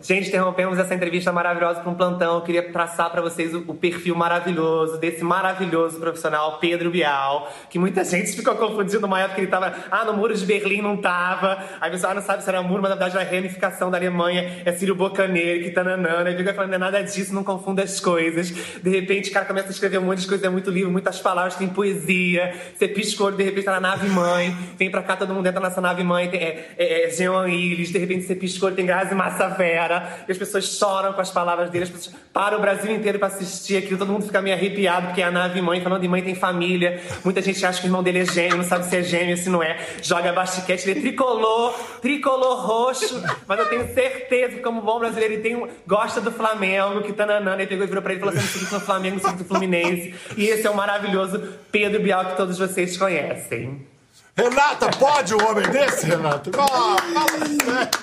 Gente, 0.01 0.29
interrompemos 0.29 0.79
essa 0.79 0.96
entrevista 0.96 1.29
maravilhosa 1.32 1.79
para 1.82 1.89
um 1.89 1.96
plantão. 1.96 2.36
Eu 2.36 2.41
queria 2.41 2.72
traçar 2.72 3.10
para 3.10 3.22
vocês 3.22 3.53
o, 3.53 3.63
o, 3.67 3.74
perfil 3.74 4.15
maravilhoso 4.15 4.98
desse 4.98 5.24
maravilhoso 5.24 6.00
profissional 6.00 6.58
Pedro 6.60 6.89
Bial, 6.89 7.51
que 7.70 7.77
muita 7.77 8.06
gente 8.06 8.32
ficou 8.32 8.56
confundindo 8.56 9.06
uma 9.06 9.20
época 9.20 9.36
que 9.36 9.41
ele 9.41 9.48
estava, 9.48 9.75
ah, 9.91 10.06
no 10.06 10.13
muro 10.13 10.34
de 10.34 10.46
Berlim 10.46 10.82
não 10.82 10.96
tava. 10.98 11.62
Aí 11.82 11.91
você 11.91 12.06
ah, 12.06 12.13
não 12.13 12.22
sabe 12.22 12.44
se 12.44 12.50
era 12.50 12.62
muro, 12.62 12.82
mas 12.82 12.89
na 12.89 12.96
verdade 12.96 13.17
era 13.17 13.25
a 13.25 13.29
reunificação 13.29 13.91
da 13.91 13.98
Alemanha, 13.98 14.62
é 14.65 14.72
Círio 14.72 14.96
Bocaneiro, 14.96 15.63
que 15.63 15.72
tá 15.72 15.84
nanana. 15.84 16.29
Aí 16.29 16.38
fica 16.38 16.53
falando, 16.53 16.74
é 16.74 16.77
nada 16.77 17.01
disso, 17.01 17.34
não 17.34 17.44
confunda 17.44 17.84
as 17.84 18.00
coisas. 18.00 18.50
De 18.50 18.89
repente 18.89 19.29
o 19.29 19.34
cara 19.34 19.46
começa 19.46 19.67
a 19.67 19.72
escrever 19.72 20.00
um 20.00 20.03
monte 20.03 20.22
de 20.22 20.27
coisa, 20.27 20.48
é 20.48 20.50
muito 20.50 20.70
livro, 20.70 20.91
muitas 20.91 21.20
palavras, 21.20 21.56
tem 21.56 21.67
poesia. 21.67 22.56
Você 22.74 22.88
pisca 22.88 23.24
o 23.24 23.25
olho, 23.25 23.38
de 23.38 23.44
repente 23.44 23.65
tá 23.65 23.74
na 23.74 23.79
nave 23.79 24.10
mãe, 24.10 24.56
vem 24.78 24.92
pra 24.92 25.02
cá, 25.02 25.16
todo 25.16 25.34
mundo 25.34 25.46
entra 25.48 25.60
nessa 25.60 25.82
nave 25.82 26.04
mãe, 26.04 26.30
tem, 26.30 26.40
é, 26.40 26.70
é, 26.78 27.06
é 27.06 27.10
Jean 27.10 27.48
Illes, 27.48 27.90
de 27.90 27.98
repente 27.98 28.26
você 28.26 28.66
olho, 28.66 28.76
tem 28.76 28.86
Grazi 28.86 29.14
Massa 29.16 29.50
Vera 29.50 30.26
e 30.28 30.32
as 30.32 30.38
pessoas 30.38 30.66
choram 30.66 31.14
com 31.14 31.22
as 31.22 31.32
palavras 31.32 31.70
dele, 31.70 31.86
as 31.86 31.90
pessoas 31.90 32.16
param 32.34 32.58
o 32.58 32.62
Brasil 32.62 32.92
inteiro 32.94 33.20
para 33.20 33.28
assistir 33.28 33.78
aquilo, 33.78 33.98
todo 33.98 34.12
mundo 34.12 34.26
fica 34.26 34.42
meio 34.42 34.56
arrepiado, 34.56 35.08
porque 35.08 35.22
é 35.22 35.26
a 35.26 35.32
nave 35.32 35.62
mãe, 35.62 35.82
falando 35.82 36.02
de 36.02 36.08
mãe 36.08 36.22
tem 36.22 36.36
família, 36.36 37.02
muita 37.24 37.42
gente 37.42 37.66
acha 37.66 37.80
que 37.80 37.88
o 37.88 37.90
irmão 37.90 38.04
dele 38.04 38.20
é 38.20 38.26
gêmeo, 38.26 38.58
não 38.58 38.64
sabe 38.64 38.86
se 38.86 38.96
é 38.96 39.04
gêmeo, 39.04 39.38
se 39.38 39.50
não 39.50 39.62
é, 39.62 39.78
joga 40.02 40.32
basquete, 40.32 40.86
ele 40.88 41.00
é 41.00 41.02
tricolor, 41.02 41.74
tricolor 42.02 42.66
roxo, 42.66 43.22
mas 43.48 43.60
eu 43.60 43.66
tenho 43.68 43.94
certeza 43.94 44.56
que 44.56 44.62
como 44.62 44.82
bom 44.82 45.00
brasileiro 45.00 45.34
ele 45.34 45.42
tem 45.42 45.56
um, 45.56 45.68
gosta 45.86 46.22
do 46.22 46.32
Flamengo, 46.32 47.02
que 47.02 47.14
tananana, 47.14 47.62
ele 47.62 47.68
pegou 47.68 47.84
e 47.84 47.88
virou 47.88 48.02
pra 48.02 48.14
ele 48.14 48.22
e 48.22 48.26
falou 48.26 48.40
assim, 48.40 48.74
no 48.74 48.80
Flamengo, 48.80 49.20
eu 49.24 49.34
do 49.34 49.44
Fluminense, 49.44 50.14
e 50.36 50.46
esse 50.46 50.66
é 50.66 50.70
o 50.70 50.76
maravilhoso 50.76 51.42
Pedro 51.72 52.02
Bial 52.02 52.26
que 52.26 52.38
todos 52.38 52.58
vocês 52.58 52.98
conhecem. 52.98 53.97
Renata, 54.38 54.91
pode 55.00 55.34
um 55.34 55.50
homem 55.50 55.67
desse, 55.72 56.06
Renata? 56.06 56.51
Ah, 56.60 56.96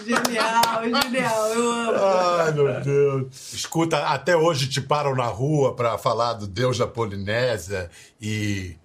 genial, 0.05 0.83
genial, 0.83 1.47
eu 1.51 1.71
amo. 1.71 2.05
Ai, 2.05 2.53
meu 2.53 2.81
Deus. 2.81 3.53
Escuta, 3.53 4.09
até 4.09 4.37
hoje 4.37 4.69
te 4.69 4.81
param 4.81 5.15
na 5.15 5.27
rua 5.27 5.77
para 5.77 5.97
falar 5.97 6.33
do 6.33 6.49
Deus 6.49 6.77
da 6.77 6.89
Polinésia 6.89 7.89
e 8.21 8.77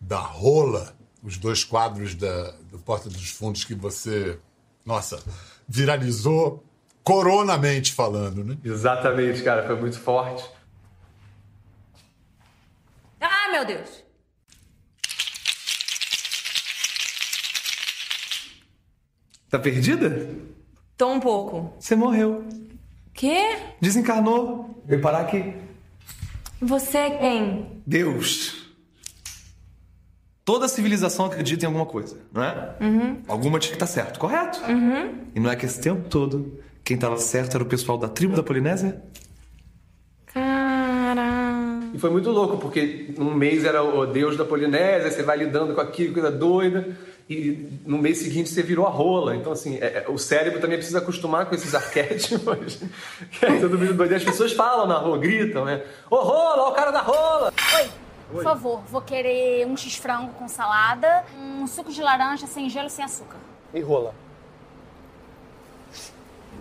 da 0.00 0.18
Rola, 0.18 0.94
os 1.22 1.36
dois 1.36 1.62
quadros 1.62 2.14
da, 2.14 2.52
do 2.70 2.78
Porta 2.78 3.10
dos 3.10 3.30
Fundos 3.30 3.64
que 3.64 3.74
você, 3.74 4.38
nossa, 4.82 5.22
viralizou 5.68 6.64
coronamente 7.02 7.92
falando, 7.92 8.42
né? 8.42 8.56
Exatamente, 8.64 9.42
cara, 9.42 9.66
foi 9.66 9.76
muito 9.76 10.00
forte. 10.00 10.42
Ah, 13.20 13.52
meu 13.52 13.66
Deus! 13.66 14.03
Tá 19.54 19.60
perdida? 19.60 20.28
Tô 20.96 21.12
um 21.12 21.20
pouco. 21.20 21.72
Você 21.78 21.94
morreu. 21.94 22.44
Quê? 23.12 23.56
Desencarnou. 23.80 24.82
Veio 24.84 25.00
parar 25.00 25.20
aqui. 25.20 25.54
Você 26.60 26.98
é 26.98 27.10
quem? 27.10 27.80
Deus. 27.86 28.74
Toda 30.44 30.66
civilização 30.66 31.26
acredita 31.26 31.64
em 31.64 31.68
alguma 31.68 31.86
coisa, 31.86 32.18
não 32.32 32.42
é? 32.42 32.74
Uhum. 32.80 33.22
Alguma 33.28 33.60
tinha 33.60 33.70
que 33.70 33.76
estar 33.76 33.86
tá 33.86 33.92
certo, 33.92 34.18
correto? 34.18 34.60
Uhum. 34.68 35.20
E 35.32 35.38
não 35.38 35.48
é 35.48 35.54
que 35.54 35.66
esse 35.66 35.80
tempo 35.80 36.08
todo 36.08 36.58
quem 36.82 36.96
estava 36.96 37.16
certo 37.16 37.54
era 37.54 37.62
o 37.62 37.68
pessoal 37.68 37.96
da 37.96 38.08
tribo 38.08 38.34
da 38.34 38.42
Polinésia? 38.42 39.04
Cara. 40.26 41.80
E 41.94 41.98
foi 42.00 42.10
muito 42.10 42.28
louco, 42.28 42.56
porque 42.56 43.14
um 43.16 43.32
mês 43.32 43.64
era 43.64 43.84
o 43.84 44.04
Deus 44.04 44.36
da 44.36 44.44
Polinésia, 44.44 45.12
você 45.12 45.22
vai 45.22 45.36
lidando 45.36 45.76
com 45.76 45.80
aquilo, 45.80 46.12
coisa 46.12 46.32
doida 46.32 47.13
e 47.28 47.80
no 47.86 47.96
mês 47.96 48.18
seguinte 48.18 48.50
você 48.50 48.62
virou 48.62 48.86
a 48.86 48.90
rola. 48.90 49.34
Então, 49.34 49.52
assim, 49.52 49.78
é, 49.78 50.04
é 50.06 50.10
o 50.10 50.18
cérebro 50.18 50.60
também 50.60 50.76
precisa 50.76 50.98
acostumar 50.98 51.46
com 51.46 51.54
esses 51.54 51.74
arquétipos. 51.74 52.80
que 53.32 53.46
é 53.46 53.58
doido. 53.58 54.04
E 54.06 54.14
as 54.14 54.24
pessoas 54.24 54.52
falam 54.52 54.86
na 54.86 54.98
rua, 54.98 55.16
gritam, 55.18 55.64
né? 55.64 55.82
Ô 56.10 56.16
rola, 56.16 56.68
o 56.68 56.72
cara 56.72 56.90
da 56.90 57.00
rola! 57.00 57.52
Oi, 57.78 57.88
por 58.30 58.42
favor, 58.42 58.82
vou 58.90 59.00
querer 59.00 59.66
um 59.66 59.76
x-frango 59.76 60.32
com 60.34 60.48
salada, 60.48 61.24
um 61.38 61.66
suco 61.66 61.90
de 61.92 62.02
laranja 62.02 62.46
sem 62.46 62.68
gelo 62.68 62.90
sem 62.90 63.04
açúcar. 63.04 63.38
E 63.72 63.80
rola? 63.80 64.14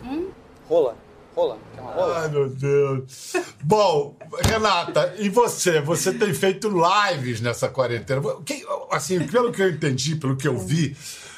Hum? 0.03 0.29
Rola. 0.69 0.95
Rola. 1.35 1.57
rola. 1.77 2.21
Ai, 2.21 2.29
meu 2.29 2.49
Deus. 2.49 3.33
Bom, 3.63 4.15
Renata, 4.45 5.15
e 5.17 5.29
você? 5.29 5.81
Você 5.81 6.13
tem 6.13 6.33
feito 6.33 6.69
lives 6.69 7.41
nessa 7.41 7.67
quarentena. 7.67 8.21
Assim, 8.91 9.25
pelo 9.27 9.51
que 9.51 9.61
eu 9.61 9.69
entendi, 9.69 10.15
pelo 10.15 10.35
que 10.37 10.47
eu 10.47 10.57
vi, 10.57 10.95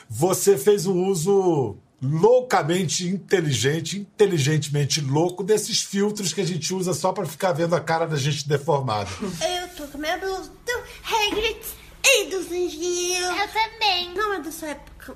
você 0.10 0.58
fez 0.58 0.86
um 0.86 1.06
uso 1.06 1.78
loucamente 2.02 3.08
inteligente, 3.08 4.00
inteligentemente 4.00 5.00
louco 5.02 5.44
desses 5.44 5.82
filtros 5.82 6.34
que 6.34 6.42
a 6.42 6.46
gente 6.46 6.74
usa 6.74 6.94
só 6.94 7.12
para 7.14 7.26
ficar 7.26 7.54
vendo 7.54 7.76
a 7.76 7.80
cara 7.80 8.06
da 8.06 8.18
gente 8.18 8.48
deformada. 8.48 9.10
Eu 9.22 9.68
tô 9.76 9.88
com 9.88 9.98
a 9.98 10.02
minha 10.02 10.18
blusa 10.18 10.52
do 10.66 10.74
Hagrid 11.04 11.58
e 12.04 12.26
do 12.30 12.44
Sanjinho. 12.44 13.26
Eu 13.26 13.48
também. 13.48 14.14
Não 14.14 14.34
é 14.34 14.42
da 14.42 14.52
sua 14.52 14.70
época. 14.70 15.16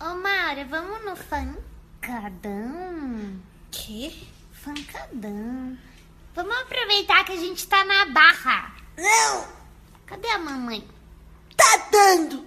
Ô, 0.00 0.14
Mara, 0.14 0.64
vamos 0.64 1.04
no 1.04 1.16
fancadão? 1.16 1.54
Que? 3.74 4.28
Fancadão. 4.52 5.76
Vamos 6.34 6.56
aproveitar 6.62 7.24
que 7.24 7.32
a 7.32 7.36
gente 7.36 7.66
tá 7.66 7.84
na 7.84 8.06
barra. 8.06 8.72
Não! 8.96 9.46
Cadê 10.06 10.28
a 10.28 10.38
mamãe? 10.38 10.86
Tá 11.56 11.88
dando! 11.90 12.44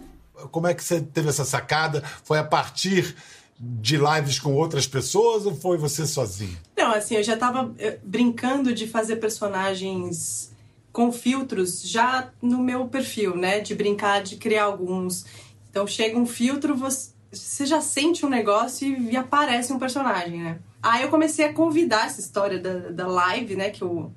Como 0.51 0.67
é 0.67 0.73
que 0.73 0.83
você 0.83 1.01
teve 1.01 1.29
essa 1.29 1.43
sacada? 1.43 2.01
Foi 2.23 2.39
a 2.39 2.43
partir 2.43 3.15
de 3.59 3.97
lives 3.97 4.39
com 4.39 4.53
outras 4.53 4.87
pessoas 4.87 5.45
ou 5.45 5.55
foi 5.55 5.77
você 5.77 6.05
sozinha? 6.05 6.57
Não, 6.77 6.93
assim, 6.93 7.15
eu 7.15 7.23
já 7.23 7.35
tava 7.35 7.73
eh, 7.77 7.99
brincando 8.03 8.73
de 8.73 8.87
fazer 8.87 9.17
personagens 9.17 10.51
com 10.93 11.11
filtros 11.11 11.81
já 11.81 12.31
no 12.41 12.59
meu 12.59 12.87
perfil, 12.87 13.35
né? 13.35 13.59
De 13.59 13.75
brincar, 13.75 14.23
de 14.23 14.37
criar 14.37 14.63
alguns. 14.63 15.25
Então 15.69 15.85
chega 15.85 16.17
um 16.17 16.25
filtro, 16.25 16.75
você, 16.75 17.65
já 17.65 17.81
sente 17.81 18.25
um 18.25 18.29
negócio 18.29 18.87
e, 18.87 19.11
e 19.11 19.17
aparece 19.17 19.73
um 19.73 19.79
personagem, 19.79 20.41
né? 20.41 20.59
Aí 20.81 21.03
eu 21.03 21.09
comecei 21.09 21.45
a 21.45 21.53
convidar 21.53 22.05
essa 22.05 22.19
história 22.19 22.59
da, 22.59 22.89
da 22.89 23.07
live, 23.07 23.55
né? 23.55 23.69
Que, 23.69 23.81
eu, 23.81 24.11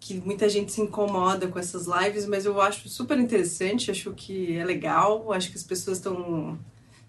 que 0.00 0.14
muita 0.14 0.48
gente 0.48 0.72
se 0.72 0.80
incomoda 0.80 1.48
com 1.48 1.58
essas 1.58 1.86
lives, 1.86 2.26
mas 2.26 2.44
eu 2.44 2.60
acho 2.60 2.88
super 2.88 3.18
interessante, 3.18 3.90
acho 3.90 4.12
que 4.12 4.56
é 4.56 4.64
legal, 4.64 5.32
acho 5.32 5.50
que 5.50 5.56
as 5.56 5.62
pessoas 5.62 5.98
estão 5.98 6.58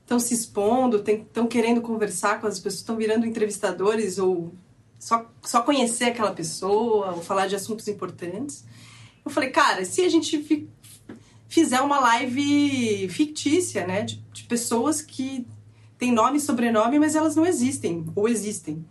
estão 0.01 0.19
se 0.19 0.33
expondo, 0.33 0.97
estão 0.97 1.47
querendo 1.47 1.81
conversar 1.81 2.41
com 2.41 2.45
as 2.45 2.59
pessoas, 2.59 2.81
estão 2.81 2.97
virando 2.97 3.25
entrevistadores 3.25 4.17
ou 4.17 4.53
só, 4.99 5.29
só 5.41 5.61
conhecer 5.61 6.05
aquela 6.05 6.31
pessoa, 6.31 7.13
ou 7.13 7.21
falar 7.21 7.47
de 7.47 7.55
assuntos 7.55 7.87
importantes. 7.87 8.65
Eu 9.25 9.31
falei, 9.31 9.49
cara, 9.49 9.83
se 9.85 10.01
a 10.01 10.09
gente 10.09 10.67
fizer 11.47 11.81
uma 11.81 11.99
live 11.99 13.07
fictícia, 13.09 13.85
né? 13.85 14.01
De, 14.03 14.15
de 14.33 14.43
pessoas 14.43 15.01
que 15.01 15.45
têm 16.03 16.11
nome 16.11 16.37
e 16.37 16.41
sobrenome, 16.41 16.99
mas 16.99 17.15
elas 17.15 17.33
não 17.33 17.45
existem, 17.45 18.05
ou 18.13 18.27
existem. 18.27 18.85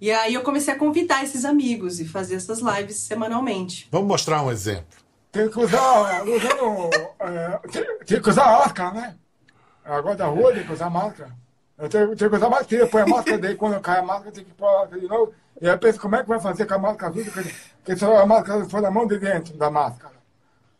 E 0.00 0.12
aí 0.12 0.34
eu 0.34 0.42
comecei 0.42 0.72
a 0.72 0.78
convidar 0.78 1.24
esses 1.24 1.44
amigos 1.44 1.98
e 1.98 2.06
fazer 2.06 2.36
essas 2.36 2.60
lives 2.60 2.96
semanalmente. 2.98 3.88
Vamos 3.90 4.06
mostrar 4.06 4.42
um 4.42 4.50
exemplo. 4.52 4.86
Tem 5.32 5.50
que 5.50 5.58
usar, 5.58 6.22
usando, 6.22 6.90
é, 7.18 7.60
tem, 7.72 7.98
tem 8.06 8.22
que 8.22 8.30
usar 8.30 8.46
máscara, 8.46 8.92
né? 8.92 9.16
Agora 9.84 10.14
da 10.14 10.26
rua 10.26 10.52
tem 10.52 10.62
que 10.62 10.72
usar 10.72 10.88
máscara. 10.88 11.32
Eu 11.76 11.88
tenho, 11.88 12.14
tenho 12.14 12.30
que 12.30 12.36
usar 12.36 12.48
máscara, 12.48 12.86
põe 12.86 13.02
a 13.02 13.06
máscara 13.06 13.38
daí, 13.38 13.56
quando 13.56 13.80
cai 13.80 13.98
a 13.98 14.02
máscara, 14.02 14.30
tem 14.30 14.44
que 14.44 14.52
pôr 14.52 14.68
a 14.68 14.78
máscara 14.80 15.00
de 15.00 15.08
novo. 15.08 15.32
E 15.60 15.66
aí 15.66 15.74
eu 15.74 15.78
penso, 15.78 16.00
como 16.00 16.14
é 16.14 16.22
que 16.22 16.28
vai 16.28 16.40
fazer 16.40 16.66
com 16.66 16.74
a 16.74 16.78
máscara 16.78 17.12
azul? 17.12 17.24
Porque, 17.24 17.54
porque 17.78 17.96
só 17.96 18.16
a 18.16 18.26
máscara 18.26 18.64
foi 18.68 18.80
na 18.80 18.92
mão 18.92 19.08
de 19.08 19.18
dentro 19.18 19.56
da 19.56 19.70
máscara. 19.72 20.14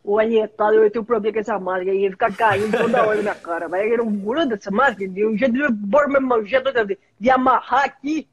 Ô, 0.09 0.19
Anietado, 0.19 0.73
eu 0.73 0.91
tenho 0.91 1.03
um 1.03 1.05
problema 1.05 1.35
com 1.35 1.41
essa 1.41 1.59
máscara 1.59 1.91
aí, 1.91 2.11
fica 2.11 2.33
caindo 2.33 2.79
toda 2.79 3.05
hora 3.05 3.17
na 3.17 3.23
minha 3.23 3.35
cara. 3.35 3.69
Vai 3.69 3.93
eu 3.93 3.99
não 3.99 4.11
gruda 4.11 4.55
essa 4.55 4.71
máscara, 4.71 5.07
de 5.07 5.27
um 5.27 5.37
jeito 5.37 5.53
de 5.53 5.91
pôr 5.91 6.09
meu 6.09 6.47
jeito 6.47 6.73
de, 6.73 6.99
de 7.21 7.31
amarrar 7.31 7.85
aqui. 7.85 8.27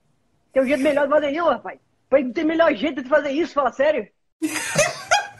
Tem 0.53 0.63
um 0.63 0.65
jeito 0.65 0.82
melhor 0.82 1.05
de 1.05 1.13
fazer 1.13 1.32
isso, 1.32 1.50
rapaz. 1.50 1.79
Não 2.10 2.32
tem 2.32 2.46
melhor 2.46 2.74
jeito 2.74 3.03
de 3.03 3.10
fazer 3.10 3.32
isso, 3.32 3.53
fala 3.53 3.74
sério. 3.74 4.08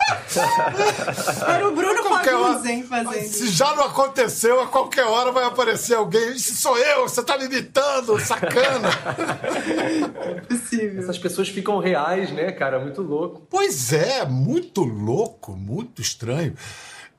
Era 1.48 1.68
o 1.68 1.76
Bruno 1.76 2.02
Qualquer 2.04 2.32
Fagundes, 2.34 2.60
hora- 2.62 2.72
hein, 2.72 2.84
fazendo. 2.84 3.28
Se 3.28 3.48
já 3.50 3.76
não 3.76 3.86
aconteceu, 3.86 4.62
a 4.62 4.68
qualquer 4.68 5.06
hora 5.06 5.32
vai 5.32 5.46
aparecer 5.46 5.96
alguém. 5.96 6.34
Isso 6.34 6.56
sou 6.56 6.78
eu, 6.78 7.04
você 7.04 7.24
tá 7.24 7.38
me 7.38 7.46
imitando, 7.46 8.20
sacana. 8.20 8.90
Essas 11.00 11.18
pessoas 11.18 11.50
ficam 11.50 11.80
reais, 11.80 12.32
né, 12.32 12.52
cara? 12.52 12.80
Muito 12.80 13.02
louco. 13.02 13.46
Pois 13.50 13.94
é, 13.94 14.26
muito 14.26 14.84
louco, 14.84 15.56
muito 15.56 16.02
estranho. 16.02 16.54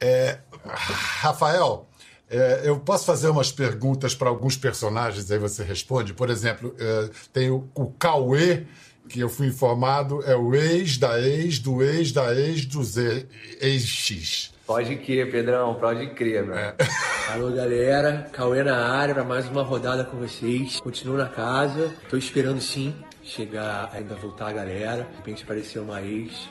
É, 0.00 0.38
Rafael, 0.64 1.88
é, 2.28 2.62
eu 2.64 2.78
posso 2.78 3.04
fazer 3.04 3.28
umas 3.28 3.50
perguntas 3.50 4.14
para 4.14 4.28
alguns 4.28 4.56
personagens, 4.56 5.30
aí 5.30 5.38
você 5.38 5.62
responde. 5.64 6.12
Por 6.12 6.30
exemplo, 6.30 6.74
é, 6.78 7.10
tem 7.32 7.50
o, 7.50 7.68
o 7.74 7.86
Cauê, 7.92 8.64
que 9.08 9.20
eu 9.20 9.28
fui 9.28 9.46
informado, 9.46 10.22
é 10.24 10.36
o 10.36 10.54
ex 10.54 10.98
da 10.98 11.20
ex 11.20 11.58
do 11.58 11.82
ex 11.82 12.12
da 12.12 12.34
ex 12.34 12.66
dos 12.66 12.96
ex-X. 12.96 14.52
Pode 14.66 14.96
crer, 14.96 15.30
Pedrão, 15.30 15.74
pode 15.74 16.08
crer, 16.08 16.44
meu. 16.44 16.56
Alô, 17.32 17.50
galera. 17.52 18.28
Cauê 18.32 18.64
na 18.64 18.88
área 18.88 19.14
pra 19.14 19.22
mais 19.22 19.48
uma 19.48 19.62
rodada 19.62 20.04
com 20.04 20.16
vocês. 20.16 20.80
Continuo 20.80 21.16
na 21.16 21.28
casa. 21.28 21.94
Tô 22.10 22.16
esperando 22.16 22.60
sim 22.60 22.92
chegar, 23.22 23.90
ainda 23.92 24.16
voltar 24.16 24.48
a 24.48 24.52
galera. 24.52 25.04
De 25.04 25.16
repente 25.18 25.44
aparecer 25.44 25.78
uma 25.78 26.02
ex. 26.02 26.48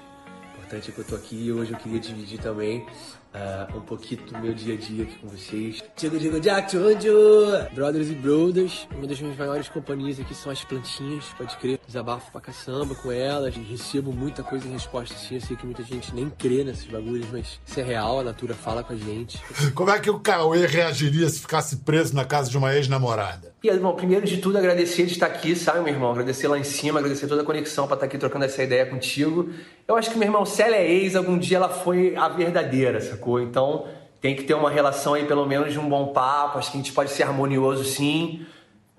Importante 0.65 0.89
é 0.89 0.93
que 0.93 0.99
eu 0.99 1.05
tô 1.05 1.15
aqui 1.15 1.35
e 1.35 1.51
hoje 1.51 1.73
eu 1.73 1.77
queria 1.77 1.99
dividir 1.99 2.39
também 2.39 2.87
ah, 3.35 3.67
um 3.75 3.81
pouquinho 3.81 4.25
do 4.25 4.39
meu 4.39 4.51
dia 4.51 4.73
a 4.73 4.77
dia 4.77 5.03
aqui 5.03 5.15
com 5.19 5.27
vocês. 5.27 5.83
Digo, 5.95 6.17
digo, 6.17 6.39
Jack, 6.39 6.71
Jojo! 6.71 7.69
Brothers 7.73 8.09
e 8.09 8.15
Brothers. 8.15 8.87
Uma 8.95 9.05
das 9.05 9.19
minhas 9.19 9.37
maiores 9.37 9.67
companhias 9.69 10.19
aqui 10.19 10.33
são 10.33 10.51
as 10.51 10.63
plantinhas, 10.63 11.25
pode 11.37 11.55
crer. 11.57 11.79
Desabafo 11.85 12.31
pra 12.31 12.39
caçamba 12.39 12.95
com 12.95 13.11
elas. 13.11 13.55
Recebo 13.55 14.11
muita 14.11 14.41
coisa 14.41 14.67
em 14.67 14.71
resposta 14.71 15.15
sim. 15.15 15.35
Eu 15.35 15.41
sei 15.41 15.55
que 15.55 15.65
muita 15.65 15.83
gente 15.83 16.15
nem 16.15 16.29
crê 16.29 16.63
nesses 16.63 16.85
bagulhos, 16.85 17.27
mas 17.31 17.59
isso 17.63 17.79
é 17.79 17.83
real, 17.83 18.21
a 18.21 18.23
Natura 18.23 18.55
fala 18.55 18.83
com 18.83 18.93
a 18.93 18.97
gente. 18.97 19.39
Como 19.75 19.91
é 19.91 19.99
que 19.99 20.09
o 20.09 20.19
Cauê 20.19 20.65
reagiria 20.65 21.29
se 21.29 21.41
ficasse 21.41 21.77
preso 21.77 22.15
na 22.15 22.25
casa 22.25 22.49
de 22.49 22.57
uma 22.57 22.73
ex-namorada? 22.73 23.53
E, 23.65 23.67
irmão, 23.67 23.95
primeiro 23.95 24.27
de 24.27 24.37
tudo, 24.37 24.59
agradecer 24.59 25.07
de 25.07 25.13
estar 25.13 25.25
aqui, 25.25 25.55
sabe, 25.55 25.79
meu 25.79 25.91
irmão? 25.91 26.11
Agradecer 26.11 26.47
lá 26.47 26.55
em 26.55 26.63
cima, 26.63 26.99
agradecer 26.99 27.25
toda 27.25 27.41
a 27.41 27.43
conexão 27.43 27.87
pra 27.87 27.95
estar 27.95 28.05
aqui 28.05 28.15
trocando 28.15 28.45
essa 28.45 28.61
ideia 28.61 28.85
contigo. 28.85 29.49
Eu 29.87 29.95
acho 29.95 30.11
que, 30.11 30.19
meu 30.19 30.27
irmão, 30.27 30.45
se 30.45 30.61
ela 30.61 30.75
é 30.75 30.87
ex, 30.87 31.15
algum 31.15 31.35
dia 31.35 31.57
ela 31.57 31.69
foi 31.69 32.15
a 32.15 32.29
verdadeira, 32.29 33.01
sacou? 33.01 33.41
Então, 33.41 33.87
tem 34.21 34.35
que 34.35 34.43
ter 34.43 34.53
uma 34.53 34.69
relação 34.69 35.15
aí, 35.15 35.25
pelo 35.25 35.47
menos, 35.47 35.73
de 35.73 35.79
um 35.79 35.89
bom 35.89 36.13
papo. 36.13 36.59
Acho 36.59 36.69
que 36.69 36.77
a 36.77 36.79
gente 36.79 36.93
pode 36.93 37.09
ser 37.09 37.23
harmonioso, 37.23 37.83
sim. 37.85 38.45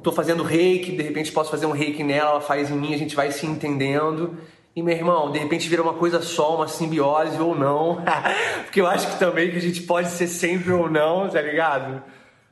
Tô 0.03 0.11
fazendo 0.11 0.43
reiki, 0.43 0.91
de 0.91 1.03
repente 1.05 1.31
posso 1.31 1.49
fazer 1.49 1.67
um 1.67 1.73
reiki 1.73 2.03
nela, 2.03 2.31
ela 2.31 2.41
faz 2.41 2.69
em 2.69 2.75
mim, 2.75 2.93
a 2.93 2.99
gente 2.99 3.15
vai 3.15 3.31
se 3.31 3.47
entendendo. 3.47 4.37
E, 4.75 4.83
meu 4.83 4.97
irmão, 4.97 5.31
de 5.31 5.39
repente 5.39 5.69
vira 5.69 5.81
uma 5.81 5.95
coisa 5.95 6.21
só, 6.21 6.57
uma 6.57 6.67
simbiose 6.67 7.41
ou 7.41 7.55
não. 7.55 8.03
Porque 8.67 8.81
eu 8.81 8.89
acho 8.89 9.13
que 9.13 9.17
também 9.21 9.49
que 9.49 9.59
a 9.59 9.63
gente 9.63 9.83
pode 9.83 10.09
ser 10.09 10.27
sempre 10.27 10.73
ou 10.73 10.91
não, 10.91 11.29
tá 11.29 11.41
ligado? 11.41 12.03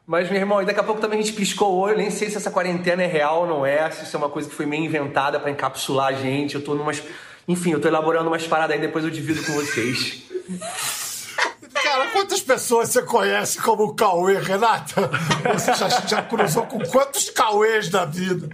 Mas, 0.06 0.30
meu 0.30 0.38
irmão, 0.38 0.60
e 0.60 0.66
daqui 0.66 0.80
a 0.80 0.82
pouco 0.82 1.00
também 1.00 1.18
a 1.18 1.22
gente 1.22 1.34
piscou 1.34 1.72
o 1.72 1.78
olho, 1.78 1.96
nem 1.96 2.10
sei 2.10 2.28
se 2.28 2.36
essa 2.36 2.50
quarentena 2.50 3.02
é 3.02 3.06
real 3.06 3.42
ou 3.42 3.46
não 3.46 3.64
é, 3.64 3.90
se 3.90 4.04
isso 4.04 4.14
é 4.14 4.18
uma 4.18 4.28
coisa 4.28 4.48
que 4.48 4.54
foi 4.54 4.66
meio 4.66 4.84
inventada 4.84 5.40
pra 5.40 5.50
encapsular 5.50 6.08
a 6.08 6.12
gente. 6.12 6.54
Eu 6.54 6.62
tô 6.62 6.74
numas. 6.74 7.02
Enfim, 7.48 7.72
eu 7.72 7.80
tô 7.80 7.88
elaborando 7.88 8.28
umas 8.28 8.46
paradas 8.46 8.76
aí, 8.76 8.80
depois 8.80 9.04
eu 9.04 9.10
divido 9.10 9.42
com 9.42 9.52
vocês. 9.52 10.22
Cara, 11.72 12.06
quantas 12.12 12.40
pessoas 12.40 12.90
você 12.90 13.02
conhece 13.02 13.60
como 13.60 13.84
o 13.84 13.94
Cauê, 13.94 14.38
Renata? 14.38 15.10
Você 15.52 15.74
já, 15.74 15.88
já 15.88 16.22
cruzou 16.22 16.64
com 16.64 16.78
quantos 16.80 17.30
Cauês 17.30 17.88
da 17.88 18.04
vida? 18.04 18.48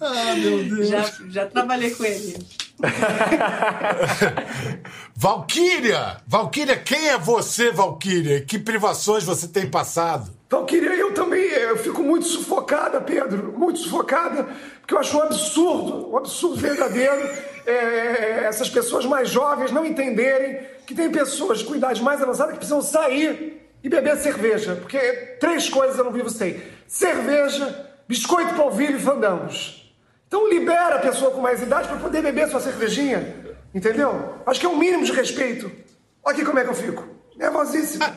Ah, 0.00 0.34
meu 0.34 0.64
Deus. 0.64 0.88
Já, 0.88 1.10
já 1.28 1.46
trabalhei 1.46 1.90
com 1.90 2.04
ele. 2.04 2.36
Valquíria! 5.14 6.16
Valquíria, 6.26 6.76
quem 6.76 7.08
é 7.08 7.18
você, 7.18 7.70
Valquíria? 7.70 8.40
Que 8.40 8.58
privações 8.58 9.24
você 9.24 9.48
tem 9.48 9.68
passado? 9.68 10.30
Valquíria, 10.50 10.94
eu 10.94 11.14
também 11.14 11.42
eu 11.42 11.76
fico 11.76 12.02
muito 12.02 12.26
sufocada, 12.26 13.00
Pedro, 13.00 13.54
muito 13.56 13.78
sufocada, 13.78 14.48
porque 14.80 14.94
eu 14.94 14.98
acho 14.98 15.16
um 15.16 15.22
absurdo, 15.22 16.10
um 16.10 16.16
absurdo 16.16 16.56
verdadeiro 16.56 17.28
é, 17.66 18.44
essas 18.48 18.68
pessoas 18.68 19.04
mais 19.04 19.28
jovens 19.28 19.70
não 19.70 19.84
entenderem 19.84 20.60
que 20.86 20.94
tem 20.94 21.10
pessoas 21.10 21.62
com 21.62 21.76
idade 21.76 22.02
mais 22.02 22.20
avançada 22.20 22.52
que 22.52 22.58
precisam 22.58 22.82
sair 22.82 23.60
e 23.82 23.88
beber 23.88 24.16
cerveja, 24.16 24.76
porque 24.76 24.98
três 25.38 25.68
coisas 25.68 25.96
eu 25.96 26.04
não 26.04 26.12
vivo 26.12 26.28
sem: 26.28 26.60
cerveja, 26.86 27.88
biscoito 28.08 28.54
polvilho 28.54 28.96
e 28.96 29.00
fandangos. 29.00 29.79
Então 30.30 30.48
libera 30.48 30.94
a 30.94 30.98
pessoa 31.00 31.32
com 31.32 31.40
mais 31.40 31.60
idade 31.60 31.88
para 31.88 31.96
poder 31.96 32.22
beber 32.22 32.48
sua 32.48 32.60
cervejinha, 32.60 33.34
entendeu? 33.74 34.36
Acho 34.46 34.60
que 34.60 34.66
é 34.66 34.68
um 34.68 34.78
mínimo 34.78 35.04
de 35.04 35.10
respeito. 35.10 35.72
Olha 36.22 36.36
aqui 36.36 36.44
como 36.44 36.56
é 36.56 36.62
que 36.62 36.70
eu 36.70 36.74
fico, 36.74 37.04
nervosíssima. 37.36 38.16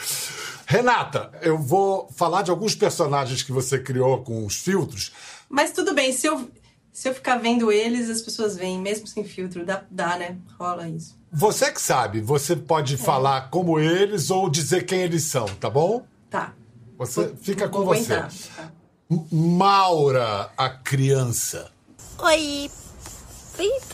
Renata, 0.64 1.30
eu 1.42 1.58
vou 1.58 2.08
falar 2.16 2.40
de 2.40 2.50
alguns 2.50 2.74
personagens 2.74 3.42
que 3.42 3.52
você 3.52 3.78
criou 3.78 4.22
com 4.24 4.46
os 4.46 4.56
filtros. 4.56 5.12
Mas 5.46 5.72
tudo 5.72 5.92
bem, 5.92 6.10
se 6.10 6.26
eu, 6.26 6.50
se 6.90 7.06
eu 7.10 7.14
ficar 7.14 7.36
vendo 7.36 7.70
eles, 7.70 8.08
as 8.08 8.22
pessoas 8.22 8.56
veem, 8.56 8.80
mesmo 8.80 9.06
sem 9.06 9.22
filtro. 9.22 9.62
Dá, 9.62 9.84
dá 9.90 10.16
né? 10.16 10.38
Rola 10.58 10.88
isso. 10.88 11.18
Você 11.30 11.70
que 11.70 11.82
sabe, 11.82 12.22
você 12.22 12.56
pode 12.56 12.96
falar 12.96 13.50
como 13.50 13.78
eles 13.78 14.30
ou 14.30 14.48
dizer 14.48 14.86
quem 14.86 15.02
eles 15.02 15.24
são, 15.24 15.44
tá 15.44 15.68
bom? 15.68 16.06
Tá. 16.30 16.54
Você 16.96 17.34
fica 17.42 17.68
com 17.68 17.84
Vou 17.84 17.94
você. 17.94 18.14
aguentar. 18.14 18.32
Tá. 18.56 18.75
Maura, 19.08 20.50
a 20.56 20.68
criança. 20.68 21.70
Oi, 22.18 22.68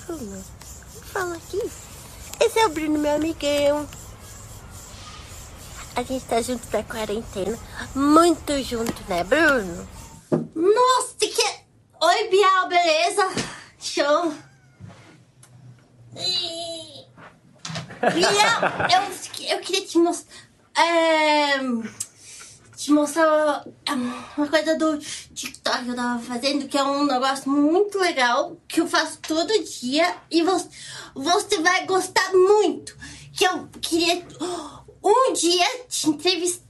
Bruno. 0.07 0.43
Fala 1.13 1.37
aqui. 1.37 1.61
Esse 2.41 2.59
é 2.59 2.67
o 2.67 2.71
Bruno, 2.71 2.99
meu 2.99 3.17
amigão. 3.17 3.87
A 5.95 6.03
gente 6.03 6.25
tá 6.25 6.41
junto 6.41 6.67
da 6.69 6.83
quarentena. 6.83 7.59
Muito 7.95 8.63
junto, 8.63 8.95
né, 9.07 9.23
Bruno? 9.23 9.87
Nossa, 10.55 11.15
que... 11.19 11.45
Oi, 12.01 12.29
Bial, 12.31 12.69
beleza? 12.69 13.31
Show. 13.79 14.33
Bial, 18.15 18.61
eu, 18.91 19.57
eu 19.57 19.61
queria 19.61 19.87
te 19.87 19.99
mostrar... 19.99 20.35
É, 20.75 21.59
te 22.83 22.91
mostrar 22.91 23.65
uma 24.37 24.49
coisa 24.49 24.77
do 24.77 24.99
TikTok 24.99 25.85
que 25.85 25.91
eu 25.91 25.95
tava 25.95 26.21
fazendo, 26.21 26.67
que 26.67 26.77
é 26.77 26.83
um 26.83 27.07
negócio 27.07 27.49
muito 27.49 27.97
legal, 27.97 28.57
que 28.67 28.81
eu 28.81 28.89
faço 28.89 29.21
todo 29.21 29.53
dia 29.63 30.17
e 30.29 30.43
você, 30.43 31.63
vai 31.63 31.87
gostar 31.87 32.33
muito. 32.33 32.97
Que 33.33 33.45
eu 33.45 33.69
queria 33.81 34.27
um 35.03 35.33
dia 35.33 35.67
te 35.89 36.09
entrevistar, 36.09 36.67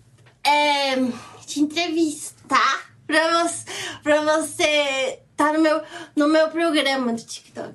te 1.47 1.61
entrevistar 1.61 2.93
pra 3.07 3.43
você, 3.43 3.65
pra 4.03 4.21
você 4.21 5.21
tá 5.35 5.55
no 5.55 5.61
meu, 5.61 5.83
no 6.15 6.29
meu 6.29 6.51
programa 6.51 7.15
do 7.15 7.23
TikTok. 7.23 7.75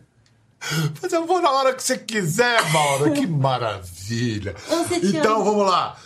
Mas 1.02 1.14
eu 1.14 1.26
vou 1.26 1.42
na 1.42 1.52
hora 1.52 1.74
que 1.74 1.82
você 1.82 1.98
quiser, 1.98 2.70
Maura. 2.72 3.12
Que 3.12 3.26
maravilha. 3.28 4.56
Então, 5.02 5.44
vamos 5.44 5.66
lá. 5.66 5.98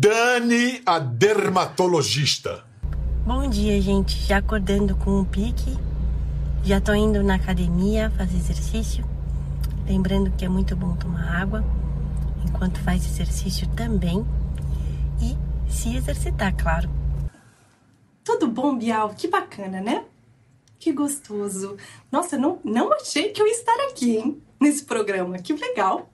Dani, 0.00 0.80
a 0.86 1.00
dermatologista. 1.00 2.64
Bom 3.26 3.50
dia, 3.50 3.80
gente. 3.80 4.16
Já 4.28 4.36
acordando 4.36 4.94
com 4.94 5.18
um 5.18 5.24
pique. 5.24 5.76
Já 6.62 6.80
tô 6.80 6.94
indo 6.94 7.20
na 7.20 7.34
academia 7.34 8.08
fazer 8.16 8.36
exercício. 8.36 9.04
Lembrando 9.88 10.30
que 10.30 10.44
é 10.44 10.48
muito 10.48 10.76
bom 10.76 10.94
tomar 10.94 11.42
água 11.42 11.64
enquanto 12.46 12.78
faz 12.78 13.04
exercício 13.04 13.66
também. 13.70 14.24
E 15.20 15.36
se 15.68 15.96
exercitar, 15.96 16.54
claro. 16.56 16.88
Tudo 18.22 18.46
bom, 18.46 18.78
Bial? 18.78 19.12
Que 19.16 19.26
bacana, 19.26 19.80
né? 19.80 20.04
Que 20.78 20.92
gostoso. 20.92 21.76
Nossa, 22.12 22.38
não, 22.38 22.60
não 22.62 22.92
achei 22.92 23.30
que 23.30 23.42
eu 23.42 23.48
ia 23.48 23.52
estar 23.52 23.74
aqui, 23.90 24.16
hein? 24.16 24.40
Nesse 24.60 24.84
programa. 24.84 25.38
Que 25.40 25.54
legal. 25.54 26.08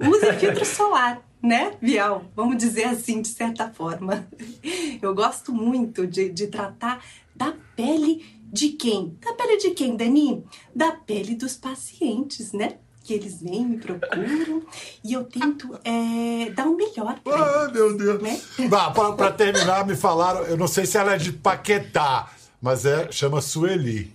Use 0.00 0.32
filtro 0.34 0.64
solar, 0.64 1.20
né, 1.46 1.76
Bial? 1.80 2.24
Vamos 2.34 2.56
dizer 2.56 2.84
assim, 2.84 3.22
de 3.22 3.28
certa 3.28 3.70
forma. 3.70 4.26
Eu 5.00 5.14
gosto 5.14 5.52
muito 5.52 6.06
de, 6.06 6.28
de 6.28 6.48
tratar 6.48 7.04
da 7.34 7.54
pele 7.74 8.24
de 8.52 8.70
quem? 8.70 9.16
Da 9.20 9.32
pele 9.34 9.56
de 9.58 9.70
quem, 9.70 9.96
Dani? 9.96 10.44
Da 10.74 10.92
pele 10.92 11.34
dos 11.34 11.56
pacientes, 11.56 12.52
né? 12.52 12.78
Que 13.04 13.14
eles 13.14 13.40
vêm, 13.40 13.64
me 13.64 13.78
procuram 13.78 14.62
e 15.04 15.12
eu 15.12 15.22
tento 15.22 15.78
é, 15.84 16.50
dar 16.50 16.66
o 16.66 16.72
um 16.72 16.76
melhor. 16.76 17.20
Pra 17.22 17.34
Ah, 17.36 17.62
eles, 17.62 17.72
meu 17.72 17.96
Deus. 17.96 18.20
Né? 18.20 18.40
Pra 19.16 19.30
terminar, 19.30 19.86
me 19.86 19.94
falaram, 19.94 20.42
eu 20.42 20.56
não 20.56 20.66
sei 20.66 20.86
se 20.86 20.98
ela 20.98 21.14
é 21.14 21.16
de 21.16 21.32
Paquetá, 21.32 22.28
mas 22.60 22.84
é, 22.84 23.12
chama 23.12 23.40
Sueli. 23.40 24.12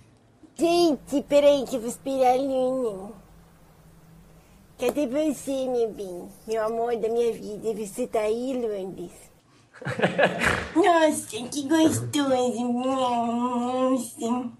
Gente, 0.58 1.22
peraí 1.26 1.64
que 1.64 1.76
eu 1.76 1.80
vou 1.80 1.88
esperar 1.88 2.32
a 2.32 2.36
Cadê 4.82 5.06
você, 5.06 5.68
meu 5.68 5.92
bem? 5.92 6.28
Meu 6.44 6.66
amor 6.66 6.96
da 6.96 7.08
minha 7.08 7.32
vida, 7.32 7.72
você 7.72 8.04
tá 8.04 8.18
aí, 8.18 8.52
Lourdes? 8.52 9.12
Nossa, 10.74 11.36
que 11.48 11.68
gostoso. 11.68 12.72
Nossa. 12.72 14.50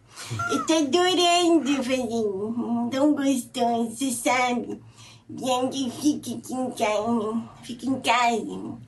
Eu 0.52 0.64
tô 0.64 0.74
adorando 0.74 1.82
fazer. 1.82 2.88
Tão 2.92 3.16
gostoso, 3.16 3.90
você 3.90 4.12
sabe? 4.12 4.80
Gente, 5.28 5.90
fica 5.90 6.38
aqui 6.38 6.54
em 6.54 6.70
casa. 6.70 7.42
Fica 7.64 7.87
em 7.87 8.00
casa. 8.00 8.78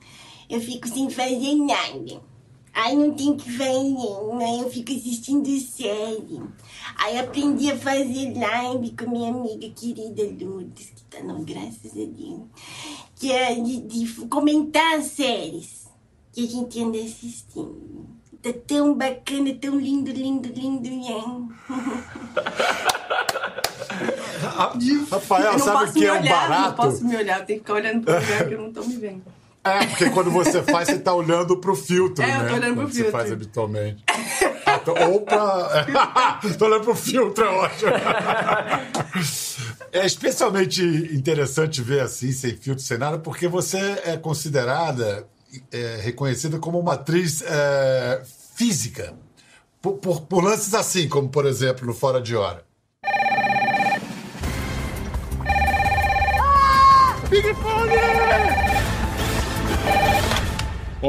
Eu 0.49 0.61
fico 0.61 0.87
sem 0.87 1.09
fazer 1.09 1.55
nada. 1.55 2.21
Aí 2.75 2.93
não 2.93 3.13
tem 3.13 3.37
que 3.37 3.49
fazer, 3.49 4.35
né? 4.35 4.61
Eu 4.61 4.69
fico 4.69 4.91
assistindo 4.91 5.47
série. 5.61 6.41
Aí 6.97 7.17
aprendi 7.17 7.71
a 7.71 7.77
fazer 7.77 8.37
live 8.37 8.91
com 8.91 9.09
minha 9.09 9.29
amiga 9.29 9.69
querida 9.69 10.23
Lourdes, 10.43 10.91
que 10.93 11.03
tá 11.05 11.23
não, 11.23 11.45
graças 11.45 11.93
a 11.93 12.05
Deus. 12.05 12.41
Que 13.15 13.31
é 13.31 13.55
de, 13.55 13.79
de 13.79 14.27
comentar 14.27 14.99
as 14.99 15.05
séries 15.05 15.89
que 16.33 16.45
a 16.45 16.49
gente 16.49 16.83
anda 16.83 16.97
assistindo. 16.97 18.09
Tá 18.43 18.51
tão 18.67 18.93
bacana, 18.93 19.55
tão 19.55 19.79
lindo, 19.79 20.11
lindo, 20.11 20.49
lindo, 20.49 20.87
hein? 20.87 21.47
Rafael, 25.09 25.45
eu 25.45 25.51
não 25.53 25.59
sabe 25.59 25.77
o 25.77 25.79
posso 25.79 25.93
que 25.93 25.99
me 25.99 26.05
é 26.05 26.13
um 26.13 26.19
olhar, 26.19 26.49
barato? 26.49 26.67
Não 26.67 26.75
posso 26.75 27.05
me 27.05 27.15
olhar, 27.15 27.39
eu 27.39 27.45
tenho 27.45 27.59
que 27.59 27.65
ficar 27.65 27.73
olhando 27.73 28.03
pro 28.03 28.13
lugar 28.13 28.47
que 28.47 28.53
eu 28.53 28.61
não 28.61 28.73
tô 28.73 28.83
me 28.83 28.97
vendo. 28.97 29.23
É, 29.65 29.85
porque 29.87 30.09
quando 30.11 30.29
você 30.29 30.61
faz, 30.61 30.87
você 30.89 30.99
tá 30.99 31.11
olhando 31.13 31.57
pro 31.57 31.75
filtro, 31.75 32.23
É, 32.23 32.35
eu 32.37 32.43
né? 32.43 32.47
tô 32.49 32.53
olhando 32.55 32.73
pro 32.75 32.83
quando 32.83 32.89
filtro. 32.93 33.05
você 33.05 33.11
faz 33.11 33.31
habitualmente. 33.31 34.03
Ah, 34.65 34.77
tô- 34.79 34.93
Ou 35.09 35.21
pra... 35.21 36.39
tô 36.57 36.65
olhando 36.65 36.83
pro 36.83 36.95
filtro, 36.95 37.43
é 37.43 37.49
ótimo. 37.49 37.91
É 39.91 40.05
especialmente 40.05 40.83
interessante 41.13 41.81
ver 41.81 42.01
assim, 42.01 42.31
sem 42.31 42.55
filtro, 42.55 42.83
sem 42.83 42.97
nada, 42.97 43.17
porque 43.17 43.47
você 43.47 43.79
é 44.05 44.17
considerada, 44.17 45.25
é, 45.71 45.99
reconhecida 46.03 46.59
como 46.59 46.79
uma 46.79 46.93
atriz 46.93 47.41
é, 47.47 48.21
física. 48.55 49.13
Por, 49.81 49.93
por- 49.93 50.21
por 50.21 50.43
lances 50.43 50.73
assim, 50.75 51.07
como 51.09 51.27
por 51.29 51.45
exemplo 51.45 51.85
no 51.87 51.93
Fora 51.93 52.21
de 52.21 52.35
Hora. 52.35 52.63
Big 57.29 57.53
Fone! 57.55 58.64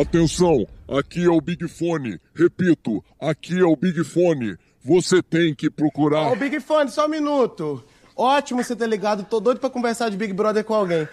Atenção, 0.01 0.67
aqui 0.89 1.25
é 1.25 1.29
o 1.31 1.41
Big 1.41 1.67
Fone. 1.69 2.21
Repito, 2.35 3.03
aqui 3.21 3.59
é 3.59 3.65
o 3.65 3.75
Big 3.75 4.05
Fone. 4.05 4.57
Você 4.85 5.23
tem 5.23 5.55
que 5.55 5.71
procurar. 5.71 6.31
Ô, 6.33 6.37
Big 6.37 6.61
Fone, 6.61 6.91
só 6.91 7.07
um 7.07 7.09
minuto. 7.09 7.83
Ótimo 8.15 8.63
você 8.63 8.77
ter 8.77 8.89
ligado, 8.89 9.25
tô 9.25 9.41
doido 9.41 9.59
pra 9.59 9.71
conversar 9.71 10.11
de 10.11 10.17
Big 10.17 10.33
Brother 10.35 10.65
com 10.65 10.75
alguém. 10.75 11.09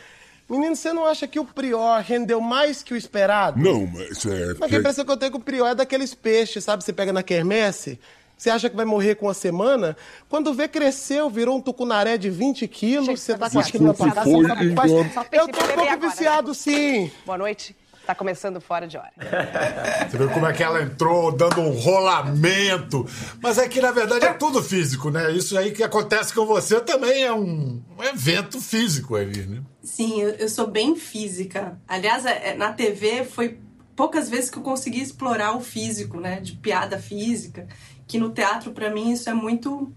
Menino, 0.49 0.75
você 0.75 0.91
não 0.91 1.05
acha 1.05 1.25
que 1.27 1.39
o 1.39 1.45
Prior 1.45 2.01
rendeu 2.01 2.41
mais 2.41 2.83
que 2.83 2.93
o 2.93 2.97
esperado? 2.97 3.57
Não, 3.59 3.87
mas 3.87 4.25
é. 4.25 4.53
Mas 4.59 4.73
a 4.73 4.77
impressão 4.77 5.05
que 5.05 5.11
eu 5.11 5.17
tenho 5.17 5.31
que 5.31 5.37
o 5.37 5.41
Prior 5.41 5.67
é 5.67 5.75
daqueles 5.75 6.13
peixes, 6.13 6.63
sabe? 6.63 6.83
Você 6.83 6.91
pega 6.91 7.13
na 7.13 7.23
quermesse, 7.23 7.97
você 8.37 8.49
acha 8.49 8.69
que 8.69 8.75
vai 8.75 8.85
morrer 8.85 9.15
com 9.15 9.27
uma 9.27 9.33
semana, 9.33 9.95
quando 10.27 10.53
vê 10.53 10.67
cresceu, 10.67 11.29
virou 11.29 11.57
um 11.57 11.61
tucunaré 11.61 12.17
de 12.17 12.29
20 12.29 12.67
quilos, 12.67 13.19
você 13.21 13.37
tá 13.37 13.49
com 13.49 13.59
aquilo 13.59 13.85
na 13.87 13.93
parada. 13.93 14.23
tá- 14.25 15.25
Eu 15.31 15.47
tô 15.47 15.59
um 15.63 15.67
pouco 15.67 15.81
agora. 15.81 15.97
viciado, 15.97 16.53
sim. 16.53 17.09
Boa 17.25 17.37
noite. 17.37 17.73
Tá 18.05 18.13
começando 18.13 18.59
fora 18.59 18.85
de 18.85 18.97
hora. 18.97 19.13
Você 20.11 20.17
viu 20.17 20.29
como 20.29 20.45
é 20.45 20.51
que 20.51 20.61
ela 20.61 20.81
entrou 20.81 21.31
dando 21.31 21.61
um 21.61 21.69
rolamento. 21.71 23.07
Mas 23.41 23.57
é 23.57 23.67
que, 23.69 23.79
na 23.79 23.91
verdade, 23.91 24.25
é 24.25 24.33
tudo 24.33 24.61
físico, 24.61 25.09
né? 25.09 25.31
Isso 25.31 25.57
aí 25.57 25.71
que 25.71 25.81
acontece 25.83 26.33
com 26.33 26.45
você 26.45 26.81
também 26.81 27.23
é 27.23 27.31
um, 27.33 27.81
um 27.97 28.03
evento 28.03 28.59
físico 28.59 29.15
ali, 29.15 29.45
né? 29.45 29.61
Sim, 29.81 30.21
eu, 30.21 30.29
eu 30.31 30.49
sou 30.49 30.67
bem 30.67 30.95
física. 30.97 31.79
Aliás, 31.87 32.25
é- 32.25 32.55
na 32.55 32.73
TV 32.73 33.23
foi 33.23 33.57
poucas 33.95 34.29
vezes 34.29 34.49
que 34.49 34.57
eu 34.57 34.63
consegui 34.63 35.01
explorar 35.01 35.55
o 35.55 35.61
físico, 35.61 36.19
né? 36.19 36.41
De 36.41 36.53
piada 36.53 36.99
física. 36.99 37.67
Que 38.05 38.17
no 38.19 38.31
teatro, 38.31 38.73
pra 38.73 38.89
mim, 38.89 39.13
isso 39.13 39.29
é 39.29 39.33
muito. 39.33 39.93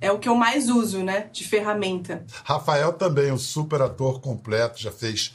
É 0.00 0.10
o 0.10 0.18
que 0.18 0.28
eu 0.30 0.34
mais 0.34 0.70
uso, 0.70 1.02
né? 1.02 1.28
De 1.30 1.44
ferramenta. 1.46 2.24
Rafael 2.42 2.92
também 2.94 3.28
é 3.28 3.32
um 3.34 3.38
super 3.38 3.82
ator 3.82 4.20
completo, 4.20 4.80
já 4.80 4.90
fez 4.90 5.34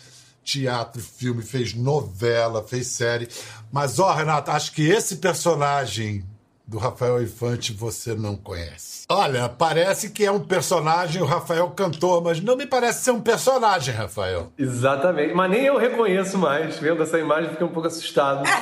teatro, 0.51 1.01
filme, 1.01 1.43
fez 1.43 1.73
novela, 1.73 2.63
fez 2.67 2.87
série. 2.87 3.27
Mas, 3.71 3.99
ó, 3.99 4.11
Renata, 4.13 4.51
acho 4.53 4.71
que 4.71 4.87
esse 4.87 5.17
personagem 5.17 6.23
do 6.65 6.77
Rafael 6.77 7.21
Infante 7.21 7.73
você 7.73 8.13
não 8.13 8.35
conhece. 8.35 8.99
Olha, 9.09 9.49
parece 9.49 10.11
que 10.11 10.23
é 10.23 10.31
um 10.31 10.39
personagem, 10.39 11.19
o 11.19 11.25
Rafael 11.25 11.67
cantor, 11.71 12.21
mas 12.23 12.39
não 12.41 12.55
me 12.55 12.67
parece 12.67 13.03
ser 13.03 13.09
um 13.11 13.19
personagem, 13.21 13.91
Rafael. 13.93 14.51
Exatamente, 14.55 15.33
mas 15.33 15.49
nem 15.49 15.65
eu 15.65 15.77
reconheço 15.77 16.37
mais. 16.37 16.77
Vendo 16.77 17.01
essa 17.01 17.17
imagem, 17.17 17.49
fiquei 17.49 17.65
um 17.65 17.71
pouco 17.71 17.87
assustado. 17.87 18.43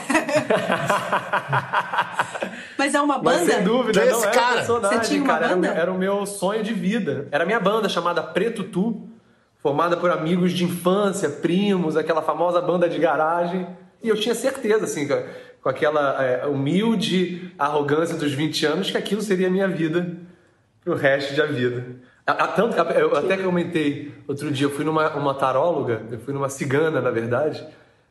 Mas 2.78 2.94
é 2.94 3.02
uma 3.02 3.18
Mas 3.22 3.40
banda? 3.42 3.54
sem 3.54 3.64
dúvida, 3.64 4.00
Quem 4.00 4.08
é 4.10 4.12
não 4.12 4.18
esse 4.20 4.28
era 4.28 4.36
cara? 4.36 4.52
um 4.52 4.56
personagem, 4.58 4.98
Você 5.00 5.08
tinha 5.10 5.22
uma 5.24 5.34
cara. 5.34 5.46
Era 5.46 5.56
banda? 5.56 5.68
meu, 5.68 5.78
era 5.82 5.92
o 5.92 5.98
meu 5.98 6.26
sonho 6.26 6.64
de 6.64 6.74
vida. 6.74 7.28
Era 7.32 7.44
a 7.44 7.48
minha 7.48 7.60
banda 7.60 7.90
chamada 7.90 8.22
Preto 8.24 8.64
Tu, 8.64 9.02
formada 9.68 9.98
por 9.98 10.10
amigos 10.10 10.54
de 10.54 10.64
infância, 10.64 11.28
primos, 11.30 11.98
aquela 11.98 12.22
famosa 12.22 12.62
banda 12.62 12.88
de 12.88 12.98
garagem. 12.98 13.68
E 14.02 14.08
eu 14.08 14.16
tinha 14.16 14.34
certeza, 14.34 14.86
assim, 14.86 15.06
com- 15.06 15.70
aquela 15.70 16.24
é, 16.24 16.46
humilde 16.46 17.52
arrogância 17.60 18.16
dos 18.16 18.32
20 18.32 18.66
anos, 18.66 18.90
que 18.90 18.98
aquilo 18.98 19.22
seria 19.22 19.48
a 19.48 19.50
minha 19.50 19.68
vida 19.68 20.10
pro 20.86 20.96
resto 20.96 21.36
da 21.36 21.46
vida. 21.46 21.86
A- 22.26 22.48
tanto- 22.48 22.78
eu 22.78 23.14
até 23.18 23.36
comentei 23.36 24.14
outro 24.26 24.50
dia, 24.50 24.68
eu 24.68 24.70
fui 24.72 24.86
numa 24.86 25.10
uma 25.18 25.34
taróloga, 25.34 26.02
eu 26.10 26.20
fui 26.20 26.34
numa 26.34 26.48
cigana, 26.48 27.02
na 27.02 27.12
verdade, 27.12 27.62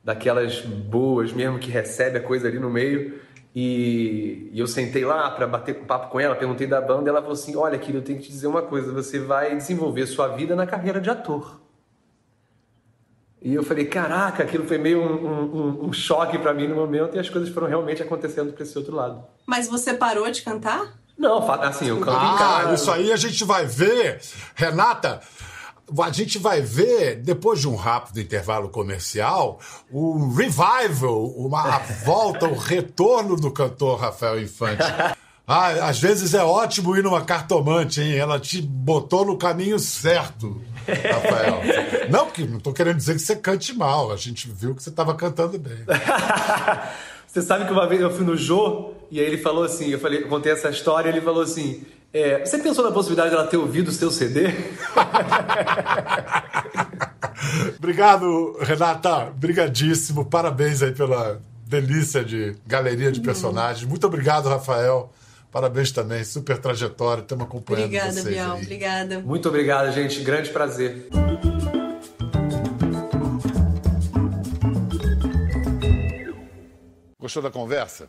daquelas 0.04 0.60
boas 0.60 1.32
mesmo 1.32 1.58
que 1.58 1.70
recebe 1.70 2.18
a 2.18 2.20
coisa 2.20 2.48
ali 2.48 2.58
no 2.58 2.68
meio. 2.68 3.14
E, 3.58 4.50
e 4.52 4.60
eu 4.60 4.66
sentei 4.66 5.02
lá 5.02 5.30
para 5.30 5.46
bater 5.46 5.80
um 5.80 5.86
papo 5.86 6.10
com 6.10 6.20
ela, 6.20 6.34
perguntei 6.36 6.66
da 6.66 6.78
banda, 6.78 7.08
e 7.08 7.10
ela 7.10 7.22
falou 7.22 7.32
assim: 7.32 7.56
Olha, 7.56 7.78
querido, 7.78 7.98
eu 8.00 8.02
tenho 8.02 8.18
que 8.18 8.26
te 8.26 8.30
dizer 8.30 8.46
uma 8.48 8.60
coisa, 8.60 8.92
você 8.92 9.18
vai 9.18 9.56
desenvolver 9.56 10.06
sua 10.06 10.28
vida 10.28 10.54
na 10.54 10.66
carreira 10.66 11.00
de 11.00 11.08
ator. 11.08 11.58
E 13.40 13.54
eu 13.54 13.62
falei: 13.62 13.86
Caraca, 13.86 14.42
aquilo 14.42 14.66
foi 14.66 14.76
meio 14.76 15.00
um, 15.00 15.56
um- 15.84 15.84
um 15.86 15.92
choque 15.92 16.38
para 16.38 16.52
mim 16.52 16.68
no 16.68 16.74
momento, 16.76 17.16
e 17.16 17.18
as 17.18 17.30
coisas 17.30 17.48
foram 17.48 17.66
realmente 17.66 18.02
acontecendo 18.02 18.52
para 18.52 18.62
esse 18.62 18.76
outro 18.76 18.94
lado. 18.94 19.24
Mas 19.46 19.68
você 19.68 19.94
parou 19.94 20.30
de 20.30 20.42
cantar? 20.42 20.92
Não, 21.16 21.38
assim, 21.50 21.88
eu 21.88 21.98
canto 21.98 22.10
em 22.24 22.28
Ah, 22.34 22.36
casa. 22.38 22.74
isso 22.74 22.90
aí 22.90 23.10
a 23.10 23.16
gente 23.16 23.42
vai 23.42 23.64
ver. 23.64 24.20
Renata, 24.54 25.22
a 26.00 26.12
gente 26.12 26.38
vai 26.38 26.60
ver, 26.60 27.16
depois 27.16 27.60
de 27.60 27.68
um 27.68 27.76
rápido 27.76 28.20
intervalo 28.20 28.68
comercial, 28.68 29.60
o 29.90 30.32
revival, 30.34 31.26
uma 31.36 31.76
a 31.76 31.78
volta, 31.78 32.46
o 32.46 32.56
retorno 32.56 33.36
do 33.36 33.50
cantor 33.50 34.00
Rafael 34.00 34.40
Infante. 34.40 34.82
Ah, 35.48 35.88
às 35.88 36.00
vezes 36.00 36.34
é 36.34 36.42
ótimo 36.42 36.96
ir 36.96 37.04
numa 37.04 37.24
cartomante, 37.24 38.00
hein? 38.00 38.16
Ela 38.16 38.40
te 38.40 38.60
botou 38.60 39.24
no 39.24 39.38
caminho 39.38 39.78
certo, 39.78 40.60
Rafael. 40.88 41.60
Não, 42.10 42.28
que 42.30 42.44
não 42.44 42.58
tô 42.58 42.72
querendo 42.72 42.96
dizer 42.96 43.14
que 43.14 43.20
você 43.20 43.36
cante 43.36 43.72
mal. 43.72 44.10
A 44.10 44.16
gente 44.16 44.50
viu 44.50 44.74
que 44.74 44.82
você 44.82 44.90
estava 44.90 45.14
cantando 45.14 45.56
bem. 45.56 45.84
Você 47.36 47.42
sabe 47.42 47.66
que 47.66 47.72
uma 47.72 47.86
vez 47.86 48.00
eu 48.00 48.10
fui 48.10 48.24
no 48.24 48.34
Jô 48.34 48.94
e 49.10 49.20
aí 49.20 49.26
ele 49.26 49.36
falou 49.36 49.62
assim, 49.62 49.90
eu 49.90 49.98
falei, 49.98 50.22
contei 50.22 50.52
essa 50.52 50.70
história, 50.70 51.10
ele 51.10 51.20
falou 51.20 51.42
assim, 51.42 51.84
é, 52.16 52.44
você 52.44 52.58
pensou 52.58 52.82
na 52.82 52.90
possibilidade 52.90 53.30
dela 53.30 53.46
ter 53.46 53.58
ouvido 53.58 53.88
o 53.88 53.92
seu 53.92 54.10
CD? 54.10 54.46
Obrigado, 57.76 58.56
Renata. 58.60 59.30
Brigadíssimo. 59.34 60.24
Parabéns 60.24 60.82
aí 60.82 60.92
pela 60.92 61.42
delícia 61.66 62.24
de 62.24 62.56
galeria 62.66 63.12
de 63.12 63.20
personagens. 63.20 63.86
Muito 63.86 64.06
obrigado, 64.06 64.48
Rafael. 64.48 65.12
Parabéns 65.52 65.92
também. 65.92 66.24
Super 66.24 66.56
trajetória. 66.56 67.20
Estamos 67.20 67.44
acompanhando 67.44 67.84
Obrigada, 67.84 68.12
vocês 68.12 68.24
Bial. 68.24 68.56
aí. 68.56 68.62
Obrigada. 68.62 69.20
Muito 69.20 69.48
obrigado, 69.50 69.92
gente. 69.92 70.22
Grande 70.22 70.48
prazer. 70.48 71.08
Gostou 77.18 77.42
da 77.42 77.50
conversa? 77.50 78.08